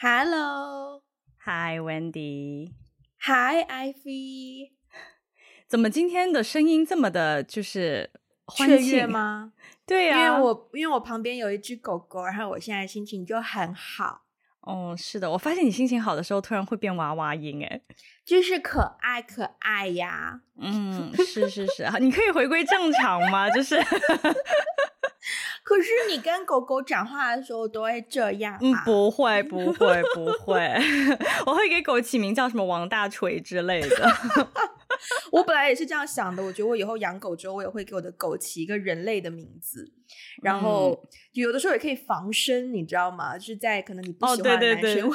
[0.00, 4.70] Hello，Hi Wendy，Hi Ivy，
[5.66, 8.08] 怎么今天的声音这么的，就是
[8.54, 9.54] 雀跃吗？
[9.84, 14.22] 对呀、啊，因为我因为我旁边有一只狗狗，然后我现在心情就很好。
[14.60, 17.80] 哦，是的，我发现你心情好的时候，突然会变娃娃音，哎，
[18.24, 20.42] 就是可爱可爱呀。
[20.60, 23.50] 嗯，是是是，你可以回归正常吗？
[23.50, 23.76] 就是。
[25.68, 28.58] 可是你跟狗狗讲话的时候都会这样啊？
[28.62, 30.56] 嗯， 不会，不会，不会。
[31.44, 34.10] 我会给狗起名叫什么王大锤之类的。
[35.30, 39.92] 我本来也是这样想的，我觉得我以后养狗之后，我也会给我的狗起一个人类的名字，
[40.42, 43.36] 然后有的时候也可以防身，你知道吗？
[43.36, 45.10] 就是在可能你不喜欢的男生、哦、对对对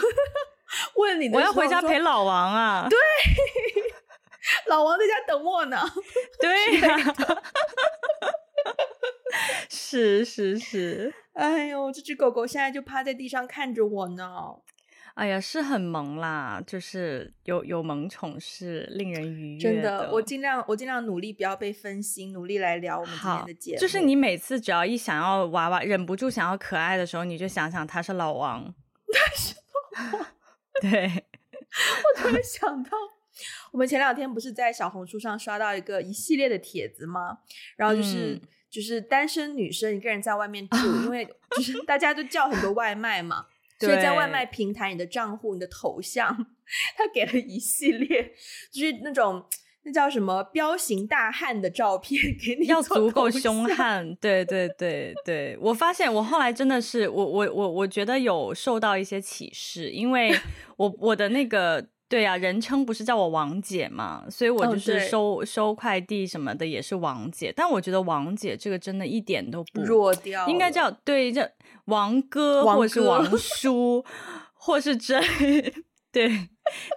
[0.98, 2.88] 问你的，我要回家陪老王啊。
[2.88, 3.00] 对，
[4.70, 5.80] 老王在家等我呢。
[6.40, 7.42] 对呀、啊。
[9.70, 14.30] 是是是，哎呦，这只狗狗现在就趴在地上看着我呢。
[15.16, 19.62] 哎呀，是很萌啦，就是有有萌宠是令人愉悦的。
[19.64, 23.80] 真的，我尽量我尽量努力不要被分心，努力来聊我们今天的节目。
[23.80, 28.74] 就是你每次只要一想要娃娃，忍不住想要可爱的时候，你就想想他是老王，
[29.14, 29.56] 他是
[29.96, 30.28] 老王。
[30.82, 32.92] 对，我突然想到，
[33.72, 37.38] 我们前两天不是在小红书上刷到一个一系列的帖子吗？
[37.78, 38.42] 然后就是。
[38.74, 43.46] 嗯就是单身女生一个人在外面住，因为就是大家都叫很多外卖嘛，
[43.80, 46.36] 所以在外卖平台，你的账户、你的头像，
[46.98, 48.34] 他给了一系列，
[48.72, 49.46] 就是那种
[49.84, 54.16] 那叫什么彪形大汉的照片给你，要足够凶悍。
[54.16, 60.36] 对对对对，我发现我后来真的是我我我我觉得有受到一些启示，因为
[60.78, 61.93] 我我的那个。
[62.14, 67.52] 对呀、啊，人称不是叫我王姐嘛，所以我就是收、哦、收快递什么的也是王姐。
[67.56, 71.42] 但我觉得王姐这个真的一点都不弱掉，应该叫对叫
[71.86, 74.06] 王哥，或者是王 叔，
[74.54, 75.20] 或是真
[76.12, 76.30] 对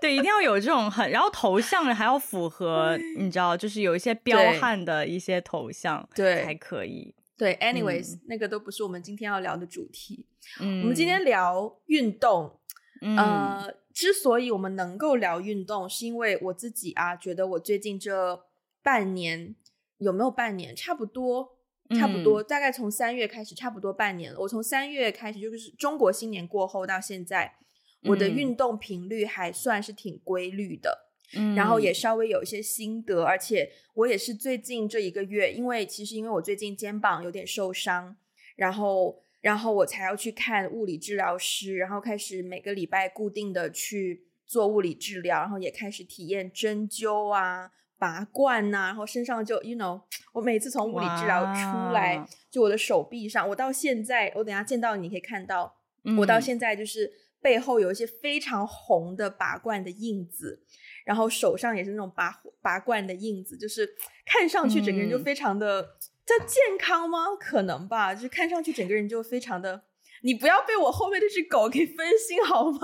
[0.02, 7.14] 对，一定要有这种很，然后头像还要符合，你知道，就是有一些彪悍的一些头像，对才可以。
[7.38, 10.26] 对，anyways，、嗯、那个都不是我们今天要聊的主题。
[10.60, 12.60] 嗯，我们今天聊运动，
[13.00, 13.16] 嗯。
[13.16, 18.44] 呃之所以我们能够聊运动，是因为我自己啊，觉得我最近这
[18.82, 19.56] 半年
[19.96, 21.56] 有没有半年，差不多，
[21.98, 24.38] 差不多，嗯、大概从三月开始，差不多半年了。
[24.40, 27.56] 我从三月开始，就是中国新年过后到现在，
[28.02, 38.14] 我的运动频率还算是挺规律的，嗯，然后也稍微有一些心得，而且我也是最近这一个月，因为其实因为我最近肩膀有点受伤，
[38.56, 39.22] 然后。
[39.46, 50.02] 然后我才要去看物理治疗师，然后开始每个礼拜固定的去做物理治疗，然后也开始体验针灸啊、拔罐呐、啊，然后身上就，you know，
[50.32, 60.60] 我每次从物理治疗出来，就我的手臂上，我到现在，我等下见到你可以看到，嗯、我到现在就是背后有一些非常红的拔罐的印子，
[61.04, 63.88] 然后手上也是那种拔拔罐的印子，就是
[64.24, 65.90] 看上去整个人就非常的。
[66.26, 67.37] 嗯叫健康吗？
[67.38, 69.84] 可能吧，就看上去整个人就非常的。
[70.22, 72.81] 你不要被我后面这只狗给分心好吗？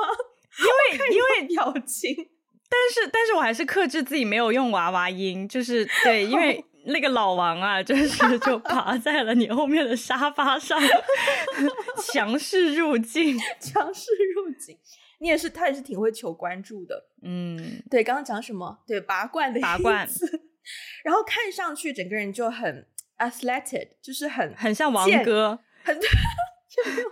[0.58, 2.14] 因为因为表情，
[2.68, 10.80] 但是但是我还是克制自己没有用娃娃音，就是 对，因为那个老王啊，就是就 爬在了你后面的沙发上，
[12.12, 14.78] 强势入境，强势入境。
[15.18, 17.08] 你也是，他也是挺会求关注的。
[17.22, 18.78] 嗯，对，刚刚讲什么？
[18.86, 20.08] 对，拔罐的拔罐，
[21.04, 22.86] 然后看上去整个人就很。
[23.22, 27.10] Athletic 就是很很像王哥， 很也没有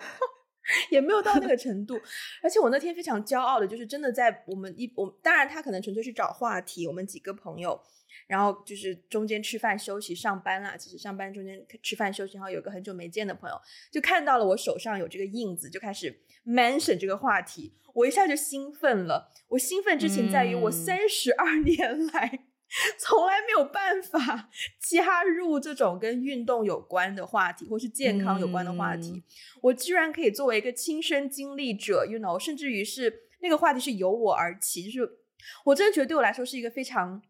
[0.91, 2.00] 也没有到那个程度。
[2.43, 7.81] 而且我那天非常骄傲的，就是真的在我们一我当然他可能纯粹是找话题，我们几个朋友，
[8.26, 13.60] 然后就是中间吃饭休息上班啦，其实上班中间吃饭休息，然后有个很久没见的朋友
[13.92, 19.31] 就看到了我手上有这个印子，就开始 mention 这个话题，我一下就兴奋了。
[19.48, 22.47] 我兴奋之情在于我三十二年来。
[22.71, 29.11] 嗯 从来没有办法加入这种跟运动有关的话题，或是健康有关的话题。
[29.11, 29.22] 嗯、
[29.63, 35.19] 我居然可以作为一个亲身经历者，you know，甚至于是那个话题是由我而起，就是
[35.65, 37.21] 我真的觉得对我来说是一个非常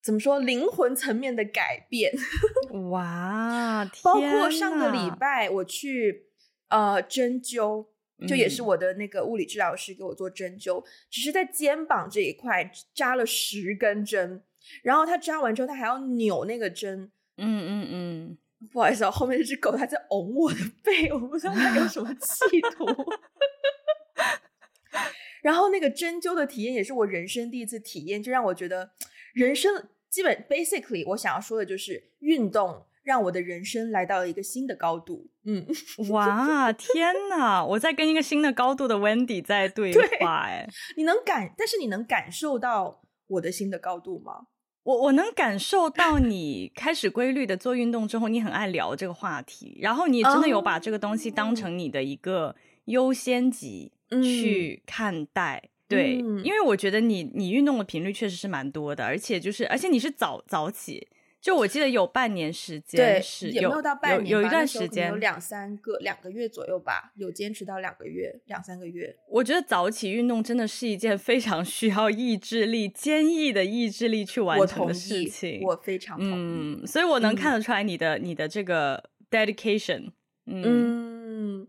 [0.00, 2.12] 怎么说灵魂层面的改变。
[2.90, 6.26] 哇， 包括上个礼拜我去
[6.68, 7.88] 呃针灸，
[8.28, 14.44] 就也是我的那个物理治疗师给我做针灸，嗯、只是在肩膀这一块扎了十根针。
[14.82, 17.10] 然后他扎完之后，他还要扭那个针。
[17.36, 18.38] 嗯嗯嗯，
[18.72, 22.86] 不好意思啊，后面这只狗它在拱我的背，我不知道它有什么企图。
[25.42, 28.92] 然后那个针灸的体验也是我人生第一次体验，就让我觉得
[29.34, 35.28] 人生基本 basically 我想要说的就是运动让我的人生来到了一个新的高度。
[35.44, 35.66] 嗯，
[36.10, 37.62] 哇，天哪！
[37.62, 40.66] 我在跟一个新的高度的 Wendy 在对话，哎，
[40.96, 44.46] 你能感，但是你能感受到我的新的高度吗？
[44.84, 52.54] 我我能感受到你开始规律的做运动之后，你很爱聊这个话题，然后你真的有把这个东西当成你的一个
[52.84, 53.90] 优先级
[54.22, 55.62] 去看待。
[55.64, 61.08] 嗯、对、嗯，因为我觉得你你运动的频率确实是蛮多的，而且就是而且你是早早起。
[61.44, 69.14] 就我记得有半年时间是有，也没有到半年有，有一段时间有两三个两个月左右吧，有坚持到两个月两三个月。
[69.28, 75.60] 我觉得早起运动真的是一件非常需要意志力、坚毅的意志力去完成的事情。
[75.60, 76.32] 我，我非常同意，
[76.82, 80.12] 嗯，所以我能看得出来你的、嗯、你的这个 dedication
[80.46, 81.60] 嗯。
[81.60, 81.68] 嗯，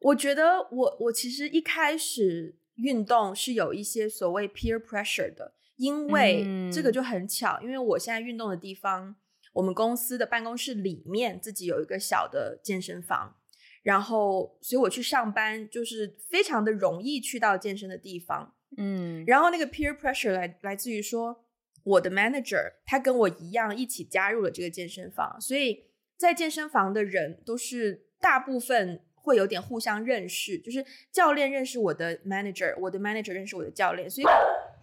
[0.00, 5.54] 我觉得我我其实一开始运动是有一些所谓 peer pressure 的。
[5.76, 9.14] 因为这个就很巧，嗯，因为我现在运动的地方，
[9.52, 13.36] 我们公司的办公室里面自己有一个小的健身房，
[13.82, 21.44] 然后所以我去上班就是非常的容易去到健身的地方，嗯，然后那个 peer pressure 来来自于说
[21.84, 25.84] 我的 manager 他跟我一样一起加入了这个健身房，所以
[26.16, 30.82] 在健身房的人都是大部分会有点互相认识，就是
[31.12, 34.26] 教练认识我的 manager，我的 manager 认识我的教练，所以。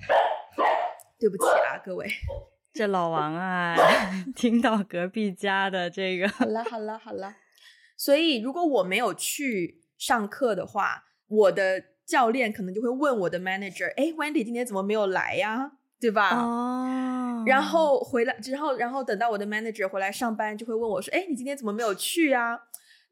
[1.19, 2.07] 对不起啊，各位，
[2.73, 3.75] 这老王啊，
[4.35, 7.35] 听到隔壁家的这个，好了好了好了，
[7.97, 15.71] 所以如果我没有去上课的话，我的教练可能就会问我的 manager，哎，Wendy 今天怎么没有来呀？
[15.99, 16.35] 对吧？
[16.35, 22.59] 哦，然后回来之后，然后等到我的 manager 回来上班，就会问我说，哎，你今天怎么没有去啊？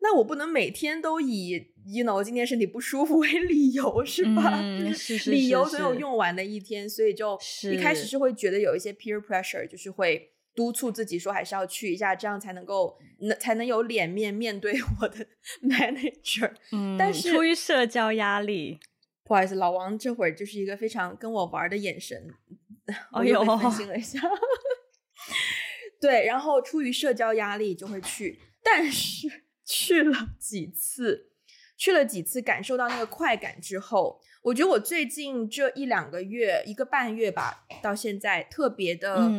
[0.03, 1.51] 那我不能每天都以
[1.85, 4.59] you know 今天身体不舒服 为理由是吧？
[4.59, 7.39] 嗯，是是是 是，理由总有用完的一天，所以就
[7.71, 15.25] 一开始是会觉得有一些 peer pressure，就是会督促自己说还是要去一下，这样才能够能才能有脸面面对我的
[15.61, 16.51] manager。
[16.71, 18.79] 嗯，但是出于社交压力，
[19.23, 22.27] 不好意思，老王这会儿就是一个非常跟我玩的眼神，
[23.13, 24.19] 我又被分心了一下。
[24.27, 24.31] 哦、
[26.01, 29.27] 对，然后出于社交压力就会去，但是。
[29.71, 31.31] 去了 几次，
[31.77, 39.31] 去了几次，感受到那个快感之后，我觉得我最近这一两个月，一个半月吧，到现在特别的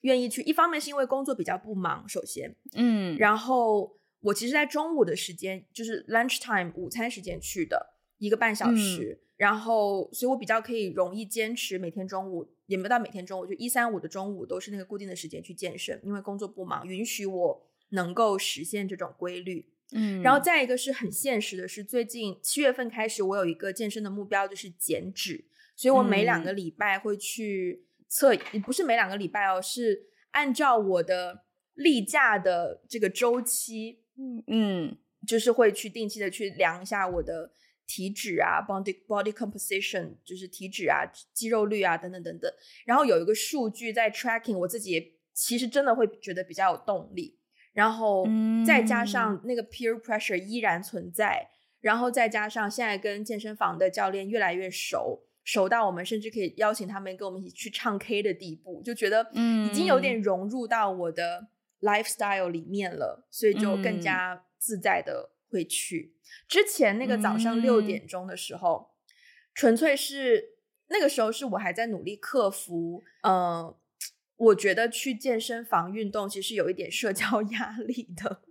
[0.00, 0.42] 愿意去。
[0.42, 0.46] 嗯。
[0.46, 17.65] 一方面是因为工作比较不忙，首先，嗯，然后我其实，在中午的时间，就是 lunch time 午餐时间去的一个半小时，嗯，然后，所以我比较可以容易坚持每天中午，也没到每天中午，就一三五的中午都是那个固定的时间去健身，因为工作不忙，允许我。
[17.90, 25.44] 能够实现这种规律，嗯，然后再一个是很现实的是，最近七月份开始，我有一个健身的目标，就是减脂，
[25.76, 31.44] 所以我每两个礼拜会去测，嗯，不是每两个礼拜哦，是按照我的
[31.74, 37.52] 例假的这个周期，嗯嗯，就是会去定期的去量一下我的
[37.86, 42.52] 体脂啊，body body composition，就是体脂啊、肌肉率啊等等等等，
[42.84, 47.38] 然后有一个数据在 tracking，我自己也其实真的会觉得比较有动力。
[47.76, 48.26] 然后
[48.66, 51.52] 再加上那个 peer pressure 依然存在，嗯，
[51.82, 61.48] 然后再加上现在跟健身房的教练越来越熟，熟到我们甚至可以邀请他们跟我们一起去唱 K 的地步，就觉得已经有点融入到我的
[61.82, 66.14] lifestyle 里面了，所以就更加自在的会去。
[66.48, 69.12] 之前那个早上六点钟的时候，嗯，
[69.52, 70.54] 纯粹是
[70.88, 73.76] 那个时候是我还在努力克服，嗯，呃。
[74.36, 78.42] 我觉得去健身房运动其实有一点社交 压力的，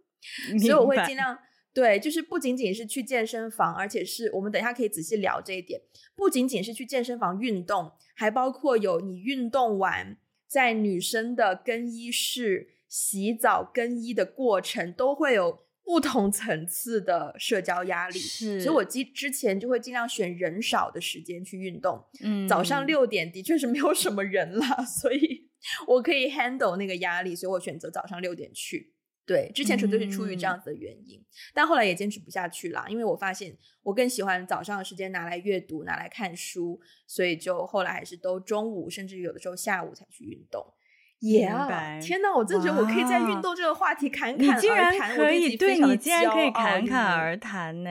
[0.59, 1.37] 所以我会尽量
[1.73, 5.81] 对，就是不仅仅是去健身房，而且是我们等一下可以仔细聊这一点，
[6.15, 18.17] 不仅仅是去健身房运动，还包括有你运动完在女生的更衣室洗澡更衣的过程，都会有不同层次的社交压力。
[18.17, 22.03] 是，所以我之之前就会尽量选人少的时间去运动。
[22.21, 25.44] 嗯，早上六点的确是没有什么人啦，所以。
[25.87, 28.93] 我可以 handle 那个压力，所以我选择早上六点去。
[29.25, 40.63] 对，之前纯粹是出于这样子的原因，嗯，但后来也坚持不下去啦，因为我发现我更喜欢早上的时间拿来阅读、拿来看书，所以就后来还是都中午，甚至有的时候下午才去运动。
[41.25, 42.01] 耶、yeah！
[42.01, 44.57] 天哪，我真觉得我可以在运动这个话题侃侃而谈。
[44.57, 47.89] 你竟然可以，对，你竟然可以侃侃而谈呢？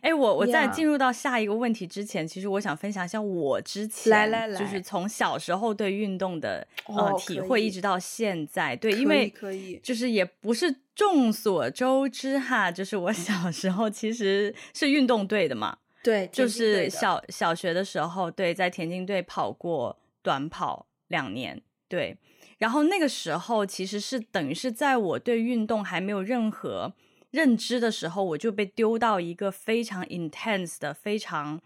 [0.00, 8.74] 哎，我我在进入到下一个问题之前，其实我想分享一下我之前来来来，就是从小时候对运动的呃体会，一直到现在。
[8.76, 15.76] 对，因为可以，就是也不是众所周知哈，就是我 小时候其实是运动队的嘛。
[16.02, 21.60] 对，就是小小学的时候，对，在田径队跑过短跑两年。
[21.90, 22.16] 对。
[22.58, 26.92] 然后那个时候其实是等于是在我对运动还没有任何
[27.30, 31.60] 认知的时候，我就被丢到一个非常 intense 的、非常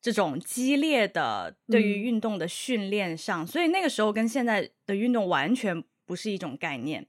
[0.00, 7.06] 这种激烈的对于运动的训练上，嗯、所以那个时候跟现在的运动完全不是一种概念。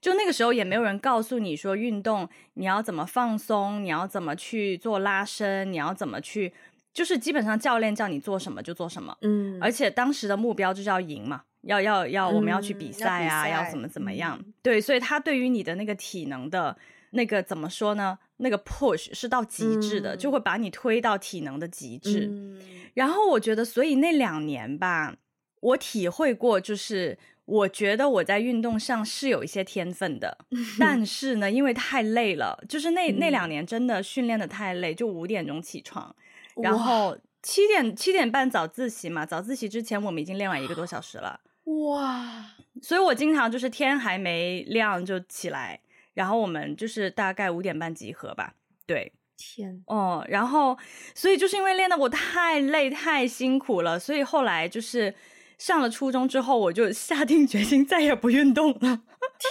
[0.00, 6.52] 就那个时候也没有人告诉你说运动你要怎么放松，你要怎么去做拉伸，你要怎么去，
[6.92, 9.16] 就是基本上教练叫你做什么就做什么。
[9.20, 11.44] 嗯，而且当时的目标就是要赢嘛。
[11.62, 14.38] 要要要，我们要去比赛啊，嗯、要，要怎么怎么样？
[14.40, 16.76] 嗯、对，所以他对于你的那个体能的
[17.10, 18.18] 那个怎么说呢？
[18.38, 22.26] 那个 push 是到极致的，嗯、就会把你推到体能的极致。
[22.30, 22.60] 嗯、
[22.94, 25.14] 然后我觉得，所以那两年吧，
[25.60, 30.38] 我体会过，就是我觉得我在运动上是有一些天分的，
[30.80, 36.12] 但是呢，因为太累了，就是那、嗯、那两年真的训练的太累，就五点钟起床，
[36.56, 41.38] 然后七点七点半早自习嘛，早自习之前我们已经练完一个多小时了。
[41.64, 42.44] 哇，
[42.82, 45.80] 所以我经常就是天还没亮就起来，
[46.14, 48.54] 然后我们就是大概五点半集合吧。
[48.84, 50.76] 对，天，哦，然后
[51.14, 55.14] 所以就是因为练的我太累太辛苦了，所以后来就是
[55.56, 59.02] 上了初中之后，我就下定决心再也不运动了。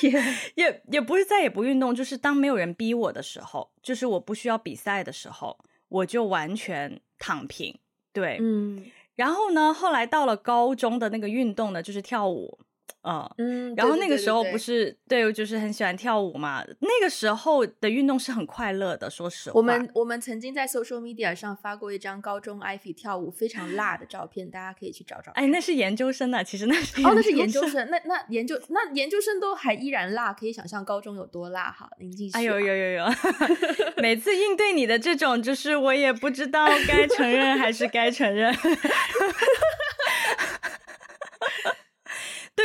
[0.01, 0.21] 天，
[0.55, 7.79] 也也不是再也不运动，就是当没有人逼我的时候，就是我不需要比赛的时候，我就完全躺平。
[8.11, 8.85] 对，嗯。
[9.21, 12.57] 然后呢，后来到了高中的那个运动呢，就是跳舞，
[13.03, 16.63] 呃、嗯，然后那个时候不是对，对，对，对，对，我就是很喜欢跳舞嘛。
[16.81, 19.57] 那个时候的运动是很快乐的，说实话。
[19.57, 25.31] 我们我们曾经在 social media 上发过一张高中 Ivy 跳舞非常辣的照片，大家可以去找找。
[25.33, 31.89] 哎，那是研究生啊，其实那是哦，那是研究生，那那研究那研究生都还依然辣，可以想象高中有多辣哈。
[31.99, 32.37] 您继续。
[32.37, 33.05] 哎呦呦呦呦！
[33.97, 38.53] 每次应对你的这种，就是我也不知道该承认还是该承认。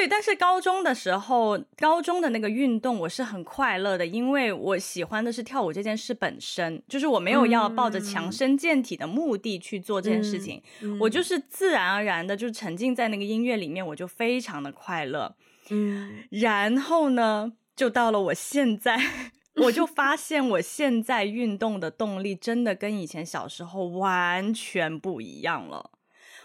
[0.07, 15.35] 对，但是高中的时候，高中的那个运动我是很快乐的，因为我喜欢的是跳舞这件事本身，就是我没有要抱着强身健体的目的去做这件事情，嗯、我就是自然而然的就沉浸在那个音乐里面，我就非常的快乐。
[15.71, 18.97] 嗯，然后呢，就到了我现在，
[19.65, 25.91] 我就发现我现在运动的动力真的跟以前小时候完全不一样了。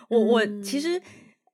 [0.09, 0.99] 我我其实。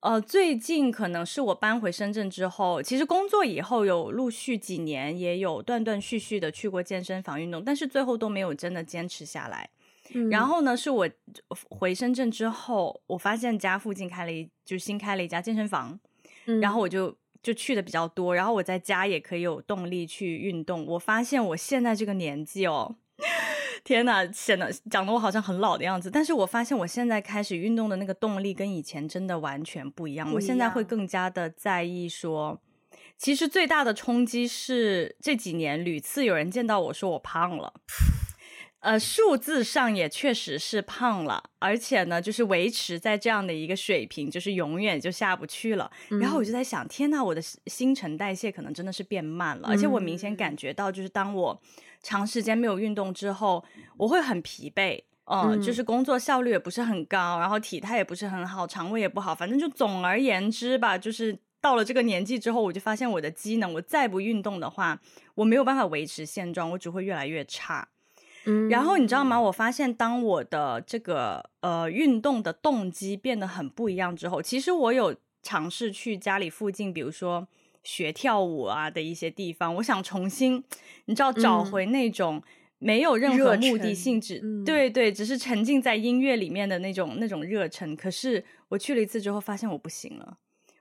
[0.01, 9.69] 呃，最近可能是我搬回深圳之后，其实工作以后有陆续几年也有断断续续的去过健身房运动，但是最后都没有真的坚持下来。
[10.13, 11.09] 嗯、然后呢，是我
[11.69, 15.99] 回深圳之后，我发现家附近开了一就新开了一家健身房，
[16.45, 20.85] 嗯、然后我就就去的比较多，然后我在家也可以有动力去运动。
[20.85, 22.95] 我发现我现在这个年纪哦。
[23.83, 30.25] 天呐，显得讲的我好像很老的样子，但是我发现我现在开始运动的那个动力跟以前真的完全不一样。
[30.25, 30.35] 不一样。
[30.35, 32.59] 我现在会更加的在意说，
[33.17, 37.73] 其实最大的冲击是这几年屡次有人见到我说我胖了，
[38.87, 45.91] 呃，数字上也确实是胖了，而且呢，就是维持在这样的一个水平，就是永远就下不去了。
[46.09, 51.61] 嗯、然后我就在想，天呐，我的新陈代谢可能真的是变慢了，嗯、而且我明显感觉到，就是当我。
[52.01, 53.61] 长时间没有运动之后，
[53.97, 65.01] 我会很疲惫，呃、嗯，就是工作效率也不是很高，然后体态也不是很好，肠胃也不好，反正就总而言之吧，就是到了这个年纪之后，我就发现我的机能，我再不运动的话，
[65.35, 67.85] 我没有办法维持现状，我只会越来越差。
[68.47, 69.39] 嗯，然后你知道吗？
[69.39, 77.47] 我发现当我的这个呃运动的动机变得很不一样之后，其实我有尝试去家里附近，比如说。
[77.83, 80.61] 学跳舞啊的一些地方，我想重新，
[81.05, 82.43] 你知道，找回那种
[82.79, 87.95] 没有任何目的性质，嗯、对对，只是沉浸在音乐里面的那种那种热忱。
[87.95, 90.37] 可是我去了一次之后，发现我不行了，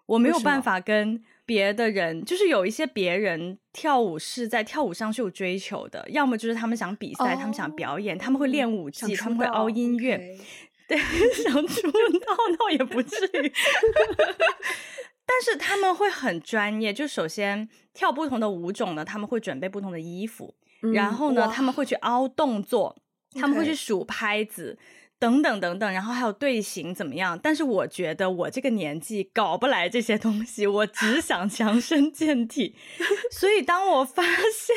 [0.07, 10.39] 我没有办法跟别的人，就是有一些别人跳舞是在跳舞上是有追求的，要么就是他们想比赛，哦、他们想表演，他们会练舞技，他们会凹音乐，okay、
[10.89, 10.99] 对，
[11.45, 13.53] 想出道倒也不至于。
[15.29, 22.97] 但是他们会很专业，就首先跳不同的舞种呢，他们会准备不同的衣服，嗯、然后呢，他们会去凹动作
[23.35, 24.79] 他们会去数拍子，
[25.19, 27.39] 等等等等，然后还有队形怎么样？
[27.43, 32.75] 但是我觉得我这个年纪搞不来这些东西，我只想强身健体。
[33.33, 34.77] 所以当我发现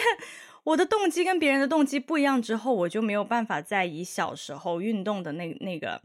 [0.64, 6.02] 我的动机跟别人的动机不一样之后，我就没有办法再以小时候运动的那那个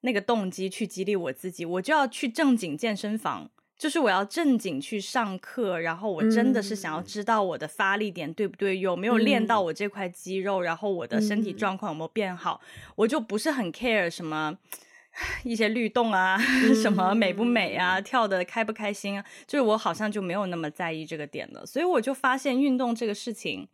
[0.00, 3.50] 那个动机去激励我自己，我就要去正经健身房。
[3.76, 12.60] 就是我要正经去上课，然后我真的是想要知道我的发力点对不对，有没有练到我这块肌肉，然后我的身体状况有没有变好，
[12.94, 14.56] 我就不是很 care 什么
[15.44, 21.66] 一些律动啊，嗯、 什么美不美啊，跳的开不开心啊，就是我好像就没有那么在意这个点了。
[21.66, 23.68] 所以我就发现运动这个事情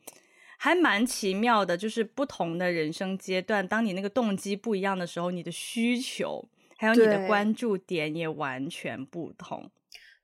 [0.56, 6.46] 还蛮奇妙的，就是不同的人生阶段，当你那个动机不一样的时候，你的需求
[6.78, 9.70] 还有你的关注点也完全不同。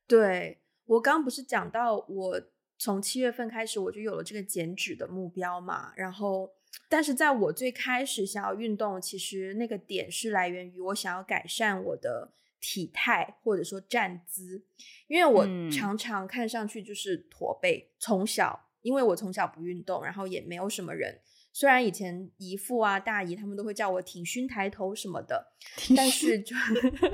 [0.06, 2.42] 对，我刚刚不是讲到我
[2.78, 6.52] 从七月份开始我就有了这个减脂的目标嘛，然后。
[6.90, 14.62] 但是在我最开始想要运动，其实那个点是来源于我想要改善我的体态或者说站姿，
[15.08, 17.90] 因为我常常看上去就是驼背。
[17.98, 21.18] 从小，因为我从小不运动，然后也没有什么人，
[21.50, 25.54] 虽然以前姨父啊、大姨他们都会叫我挺胸抬头什么的，
[25.96, 26.54] 但是就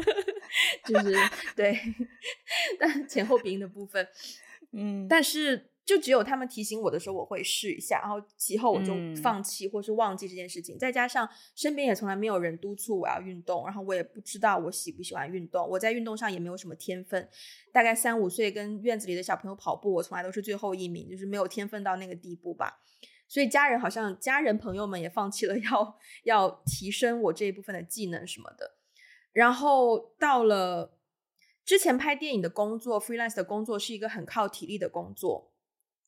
[0.84, 1.14] 就是
[1.54, 1.78] 对，
[2.78, 4.06] 但前后鼻音的部分，
[4.72, 5.68] 嗯，但是。
[5.84, 10.76] 就只有他们提醒我的时候，我会试一下，然后其后我就放弃或是忘记这件事情。
[10.76, 15.68] 嗯、再加上身边也从来没有人督促我要运动，然后我也不知道我喜不喜欢运动。
[15.68, 17.28] 我在运动上也没有什么天分，
[17.72, 22.80] 大概三五岁跟院子里的小朋友跑步，我从来都是最后一名，就是没有天分到那个地步吧。
[23.26, 28.76] 所以家人好像家人朋友们也放弃了 要要提升我这一部分的技能什么的。
[29.32, 30.98] 然后到了
[31.64, 35.50] 之前拍电影的工作，freelance 的工作是一个很靠体力的工作。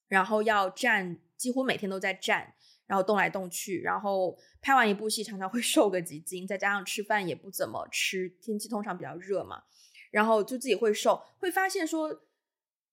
[0.06, 2.54] 然后要站，几乎每天都在站，
[2.86, 9.64] 然后动来动去，然后拍完一部戏常常会 瘦个几斤，再加上吃饭也不怎么吃，天气通常比较热嘛，
[10.10, 12.22] 然后就自己会瘦，会发现说，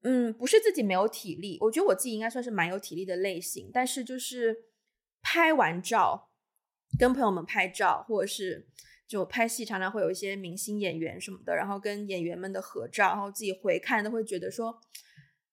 [0.03, 4.69] 嗯，不是自己没有体力，我觉得我自己应该算是蛮有体力的类型，但是就是
[5.21, 6.29] 拍完照，
[6.97, 8.69] 跟朋友们拍照，或者是
[9.11, 14.79] 就拍戏，常常会有一些明星演员什么的，然后跟演员们的合照，然后自己回看都会觉得说，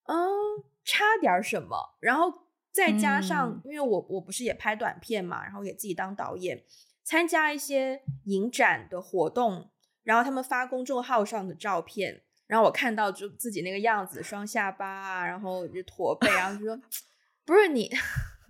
[0.06, 0.16] 嗯。
[0.90, 2.32] 差点什么，然后
[2.72, 6.64] 再加上，嗯、因为我我不是也拍短片嘛，然后也自己当导演，
[7.04, 9.70] 参加一些影展的活动，
[10.02, 16.80] 然后他们发公众号上的照片，然后我看到就自己那个样子，双下巴啊，然后就驼背，然后就说，
[17.44, 17.90] 不是你，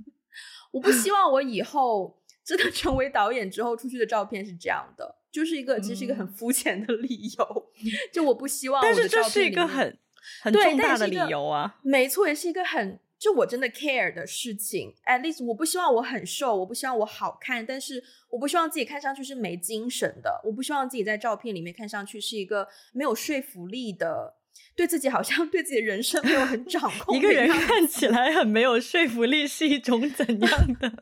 [0.71, 2.18] 我不希望我以后
[2.49, 9.99] 真的成为导演之后出去的照片是这样的，就是一个其实是一个很肤浅的理由， 嗯、就我不希望我的照片，但是这是一个很。
[10.43, 14.93] 很重大的理由啊，没错，也是一个很就我真的 care 的事情。
[15.07, 24.35] At least 我不希望我很瘦，我不希望我好看，但是我不希望自己看上去是没精神的，我不希望自己在照片里面看上去是一个没有说服力的，
[24.79, 27.17] 对自己好像 对自己的人生没有很掌控。
[27.17, 30.93] 一个人看起来很没有说服力是一种怎样的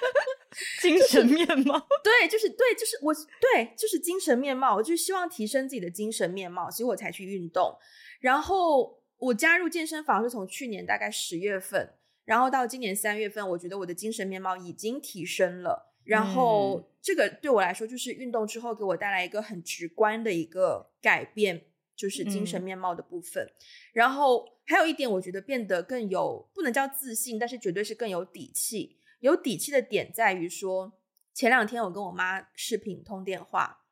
[0.80, 1.78] 精神面貌？
[2.02, 7.76] 对，就是对，就是我对，就是精神面貌，我就希望提升自己的精神面貌，所以我才去运动。
[8.20, 11.90] 然后我加入健身房是从去年大概十月份，
[12.24, 15.92] 然后到今年三月份，我觉得我的精神面貌已经提升了。
[16.04, 21.66] 然后这个对我来说，就是运动之后给我带来一个很直观的一个改变，
[21.98, 23.44] 就是精神面貌的部分。
[23.44, 23.52] 嗯。
[23.92, 28.96] 然后还有一点，我觉得变得更有，不能叫自信，但是绝对是更有底气。
[29.20, 30.92] 有底气的点在于说，
[31.34, 33.84] 前两天我跟我妈视频通电话，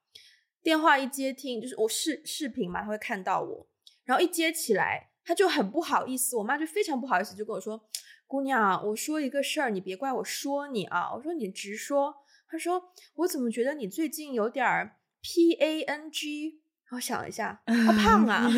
[0.62, 3.66] 电话一接听，就是我视视频嘛，她会看到我。
[4.04, 7.88] 然后一接起来，她就很不好意思，我妈就非常不好意思，就跟我说
[8.28, 12.14] ：“姑娘，我说一个事儿，你别怪我说你啊。”我说：“你直说。”
[12.48, 16.60] 她说：“我怎么觉得你最近有点儿 P A N G？”
[16.92, 18.48] 我想一下， 他胖啊！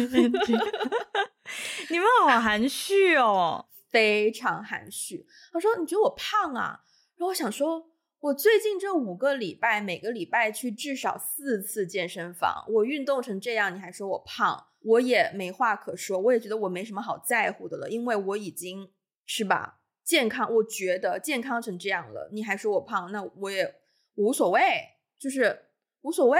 [1.90, 5.26] 你们好含蓄哦， 非常含蓄。
[5.50, 6.80] 他说：“你觉得我胖啊？”
[7.16, 14.66] 然后我想说，我最近这五个礼拜，每个礼拜去至少四次健身房，我运动成这样，你还说我胖？
[14.82, 18.92] 我也没话可说，我也觉得我没什么好在乎的了，因为我已经
[19.24, 23.74] 是吧健康，我觉得健康成这样了，你还说我胖，那我也
[24.16, 24.60] 无所谓，
[25.18, 25.70] 就是
[26.02, 26.38] 无所谓，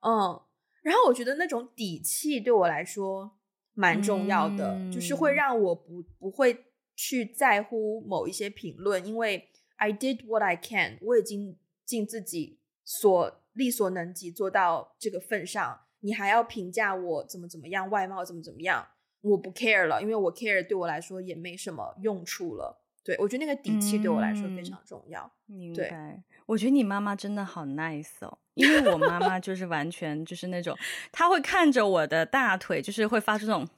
[0.00, 0.42] 嗯。
[0.86, 3.36] 然后我觉得那种底气对我来说
[3.74, 15.80] 蛮重要的，嗯、就是会让我不不会去在乎某一些评论，因为 I did what I can，我已经尽自己所力所能及做到这个份上。
[16.02, 18.86] 你还要评价我怎么怎么样，外貌怎么怎么样？
[19.22, 22.80] 我不 care 了，因为我 care 对我来说也没什么用处了。
[23.02, 25.28] 对，我觉得那个底气对我来说非常重要。
[25.48, 26.22] 嗯、明白。
[26.46, 30.76] 我觉得你妈妈真的好 nice 哦，因为我妈妈就是完全就是那种，
[31.12, 33.68] 她会看着我的大腿，就是会发出那种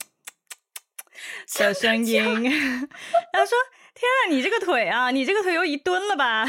[1.58, 3.56] 的声音， 然后说
[3.94, 6.44] ：“天啊，你这个腿啊，你这个腿有一吨了吧？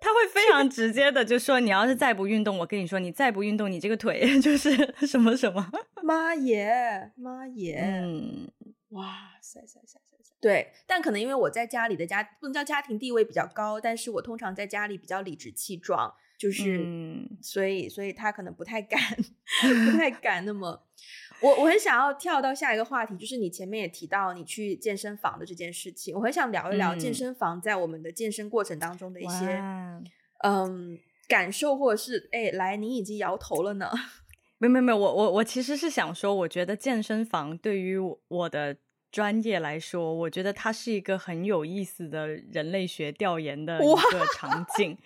[0.00, 5.70] 他会非常直接的就说：“你要是再不运动，我跟你说，你再不运动，你这个腿就是什么什么。”
[6.02, 8.50] 妈耶，妈耶，嗯，
[8.90, 10.00] 哇塞塞塞！
[10.42, 19.00] 对，但可能因为我在家里的家不能叫家庭地位比较高，但是我通常在家里比较理直气壮，就是，嗯、所以所以他可能不太敢，
[19.86, 20.82] 不太敢那么。
[21.40, 29.62] 我我很想要跳到下一个话题，就是你前面也提到你去健身房的这件事情，我很想聊一聊健身房在我们的健身过程当中的一些
[30.42, 33.88] 嗯感受，或者是哎，来，你已经摇头了呢？
[34.58, 38.78] 没有没有没有，我我我其实是想说，我觉得健身房对于我的。
[39.12, 44.96] 专业来说，我觉得它是一个很有意思的人类学调研的一个场景，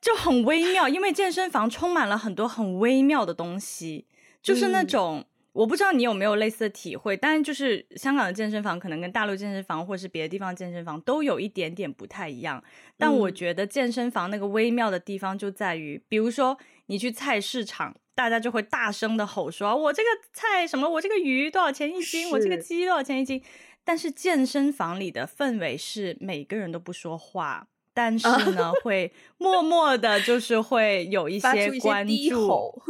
[0.00, 0.86] 就很微妙。
[0.86, 4.06] 因为健身房充满了很多很微妙的东西，
[4.42, 5.24] 就是那种、嗯、
[5.56, 12.62] 我不知道你有没有类似的体会，但是就是香港的健身房可能跟大陆健身房或是别的地方健身房都有一点点不太一样。
[12.98, 17.96] 但我觉得健身房那个微妙的地方就在于，比如说你去菜市场。
[18.16, 20.88] 大家就会大声的吼说：“我这个菜什么？
[20.88, 22.30] 我这个鱼多少钱一斤？
[22.30, 23.42] 我这个鸡多少钱一斤？”
[23.84, 32.82] 但是健身房里的氛围是每个人都不说话，但是呢， 会默默的，就是会有一些关注。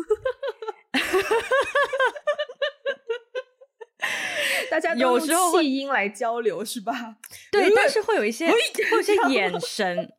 [4.70, 7.16] 大家有时候气音来交流是吧？
[7.50, 8.56] 对，但是会有一些，会
[8.92, 10.12] 有一些眼神。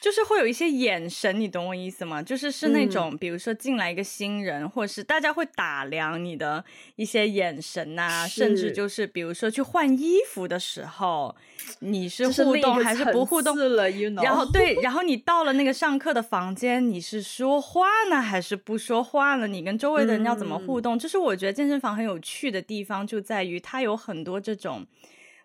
[0.00, 2.22] 就是会有一些眼神，你懂我意思吗？
[2.22, 6.64] 就是是那种，比如说进来一个新人，嗯、或是大家会打量你的
[6.96, 11.34] 一些眼神啊，甚至就是比如说去换衣服的时候，
[11.80, 14.22] 你是互动还是不互动了？You know?
[14.22, 19.46] 然后对，然后你到了那个上课的房间，你是说话呢还是不说话呢？
[19.46, 20.96] 你跟周围的人要怎么互动？
[20.96, 24.86] 嗯、就是我觉得健身房很有趣的地方就在于它有很多这种。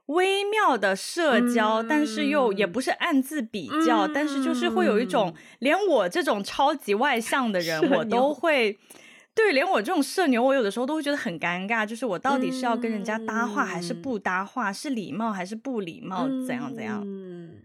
[0.08, 8.78] 微妙的社交，嗯、但是又也不是暗自比较，嗯、但是就是会有一种，连我这种超级外向的人，我都会，
[9.34, 17.02] 对，连我这种社牛，我有的时候都会觉得很尴尬，就是我到底是要跟人家搭话还是不搭话，嗯、是礼貌还是不礼貌，嗯、怎样怎样？
[17.04, 17.64] 嗯，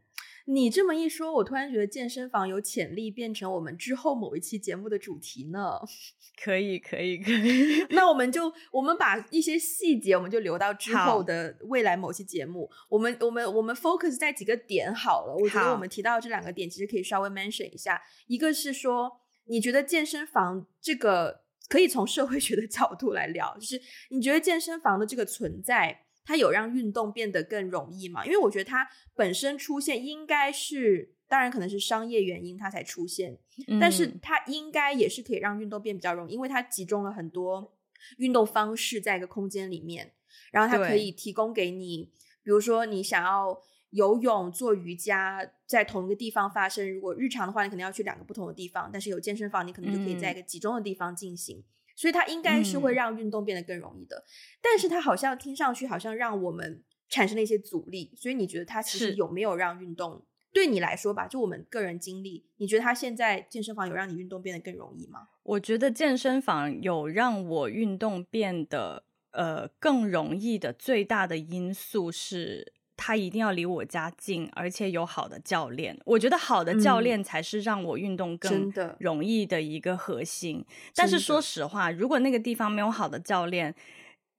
[0.53, 5.79] 你这么一说，我突然觉得健身房有潜力变成我们之后某一期节目的主题呢。
[6.43, 7.87] 可以，可以，可以。
[7.91, 12.69] 那我们就我们把一些细节，我们就留到之后的未来某期节目。
[12.89, 15.37] 我们我们我们 focus 在几个点好了。
[15.37, 18.03] 我觉得我们提到这两个点，其实可以稍微 mention 一下。
[18.27, 28.25] 一个是说，你觉得健身房这个可以从社会学的角度来聊，就是你觉得健身房的这个存在，它有让运动变得更容易吗？
[28.25, 31.17] 因为我觉得它本身出现应该是。
[31.31, 33.39] 当然可能是商业原因它才出现，
[33.69, 37.73] 嗯、但是它应该也是可以让运动变比较容易，因为它集中了很多
[38.17, 40.13] 运动方式在一个空间里面，
[40.51, 42.11] 然后它可以提供给你，
[42.43, 46.93] 比如说你想要游泳、做瑜伽，在同一个地方发生。
[46.93, 51.59] 如果日常的话，你可能要去两个不同的地方，但是有健身房，你可能就可以在一个集中的地方进行。
[51.59, 51.65] 嗯、
[52.01, 54.25] 所以它应该是会让运动变得更容易的，嗯、
[54.63, 58.11] 但是它好像听上去好像让我们产生了一些阻力。
[58.17, 60.25] 所以你觉得它其实有没有让运动？
[60.51, 65.29] 对你来说吧，就我们个人经历，你觉得它现在健身房有让你运动变得更容易吗？
[65.43, 75.99] 我觉得健身房有让我运动变得呃更容易的最大的因素是，他一定要离我家近，而且有好的教练。
[76.05, 80.59] 我觉得好的教练才是让我运动更容易的一个核心。
[80.59, 83.75] 嗯，但是说实话，如果那个地方没有好的教练，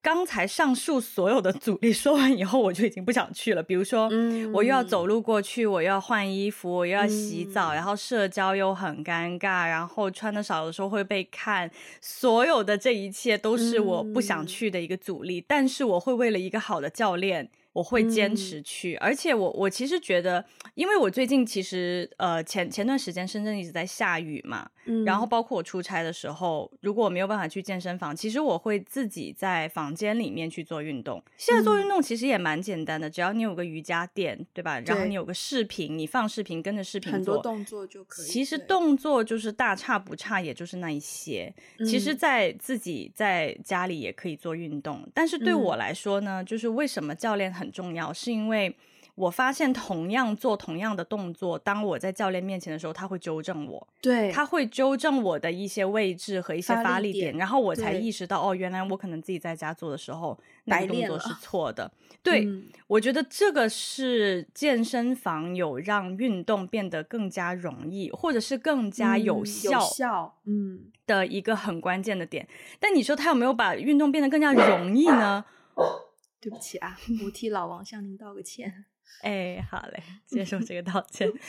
[0.03, 3.63] 刚才上述所有的阻力 说完以后，我就已经不想去了。
[3.63, 4.07] 比如说，
[4.53, 11.69] 我又要走路过去，我又要换衣服，我又要洗澡，然后社交又很尴尬，然后穿的少的时候会被看，
[11.99, 15.43] 所有的这一切都是我不想去的一个阻力。
[15.47, 17.49] 但是我会为了一个好的教练。
[17.73, 20.43] 我会坚持去，嗯、而且我我其实觉得，
[20.75, 31.23] 因为我最近其实呃前前段时间深圳一直在下雨嘛，嗯、然后包括我出差的时候，如果我没有办法去健身房，其实我会自己在房间里面去做运动。
[31.37, 34.79] 现在做运动其实也蛮简单的，嗯、只要你有个瑜伽垫，对吧？
[34.81, 38.25] 然后你有个视频，你放视频跟着视频做，很多动作就可以。
[38.25, 41.53] 其实动作就是大差不差，也就是那一些。
[41.79, 48.75] 嗯、其实，在自己在家里也可以做运动，但是对我来说呢，嗯、就是为什么教练很重要，是因为
[49.15, 61.91] 我发现同样做同样的动作，当我在教练面前的时候，他会纠正我，对，他会纠正我的一些位置和一些发力点，力点，然后我才意识到，哦，原来我可能自己在家做的时候，那个动作是错的。
[62.23, 72.47] 对，嗯、我觉得这个是健身房有让运动变得更加容易，或者是更加有效，有效，嗯，的一个很关键的点。
[72.49, 75.43] 嗯、但你说他有没有把运动变得更加容易呢？
[76.41, 78.85] 对不起啊，我替 老王向您道个歉。
[79.21, 81.31] 哎，好嘞，接受这个道歉。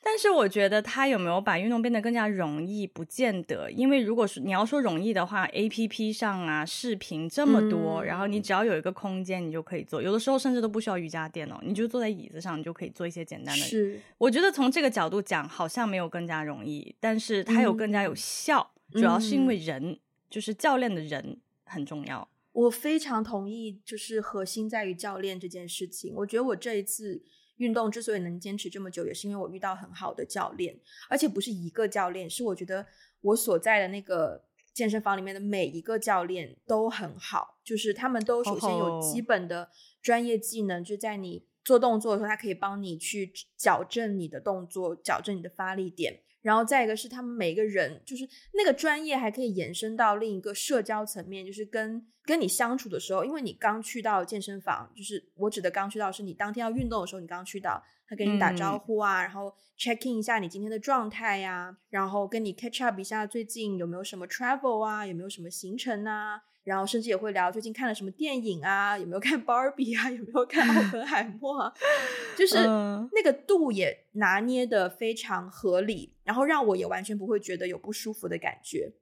[0.00, 3.70] 但是我觉得他有没有把运动变得更加容易，不见得。
[3.70, 10.00] 因为如果是你要说容易的话，APP 上啊，视频这么多，嗯、然后你只要有一个空间，你就可以做。
[10.00, 13.62] 有的时候甚至都不需要瑜伽垫哦，你就坐在椅子上，你就可以做一些简单的。
[13.62, 18.70] 是，我觉得从这个角度讲，好像没有更加容易，但是它有更加有效。
[18.94, 19.98] 嗯、主要是因为人，嗯、
[20.30, 22.26] 就是教练的人很重要。
[22.62, 26.14] 我非常同意，就是核心在于教练这件事情。
[26.16, 27.22] 我觉得我这一次。
[27.58, 30.78] 运动之所以能坚持这么久，也是因为我遇到很好的教练，
[31.10, 32.86] 而且不是一个教练，是我觉得
[33.20, 39.68] 我所在的那个健身房里面的每一个教练都很好，就是他们都首先有基本的
[40.00, 46.20] 专业技能，就在你做动作的时候，他可以帮你去矫正你的动作，矫正你的发力点。
[46.42, 66.42] 然后再一个是他们每一个人，就是那个专业还可以延伸到另一个社交层面，就是跟跟你相处的时候，因为你刚去到健身房，就是我指的刚去到是你当天要运动的时候，你刚去到，他跟你打招呼啊，嗯、然后 check in 一下你今天的状态呀、啊，然后跟你 catch up 一下最近有没有什么 travel 啊，有没有什么行程啊。
[66.68, 71.72] 然后甚至也会聊最近看了什么电影啊，有没有看芭比啊， 有没有看奥本海默啊，
[72.36, 78.92] 就是那个度也拿捏的非常合理，然后让我也完全不会觉得有不舒服的感觉，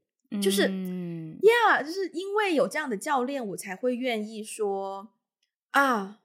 [0.41, 5.09] 就是呀，yeah, 就是因为有这样的教练，我才会愿意说
[5.73, 6.21] 啊，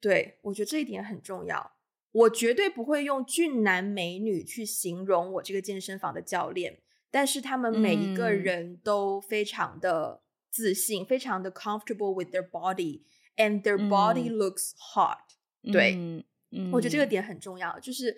[0.00, 1.72] 对，我觉得这一点很重要，
[2.10, 6.80] 我绝对不会用俊男美女去形容我这个健身房的教练，
[7.12, 10.22] 但是他们每一个人都非常的。
[10.50, 15.18] 自信，非常的 comfortable with their body，and their body looks hot。
[15.62, 18.16] 嗯、对，我觉得这个点很重要，就是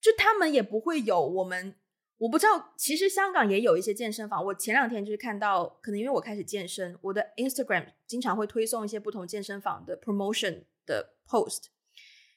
[0.00, 1.74] 就他们也不会有我们，
[2.18, 4.44] 我不知道，其实香港也有一些健身房。
[4.44, 11.64] 我前两天就是看到，可能因为我开始健身，我的 Instagram 经常会推送一些不同健身房的 promotion 的 post。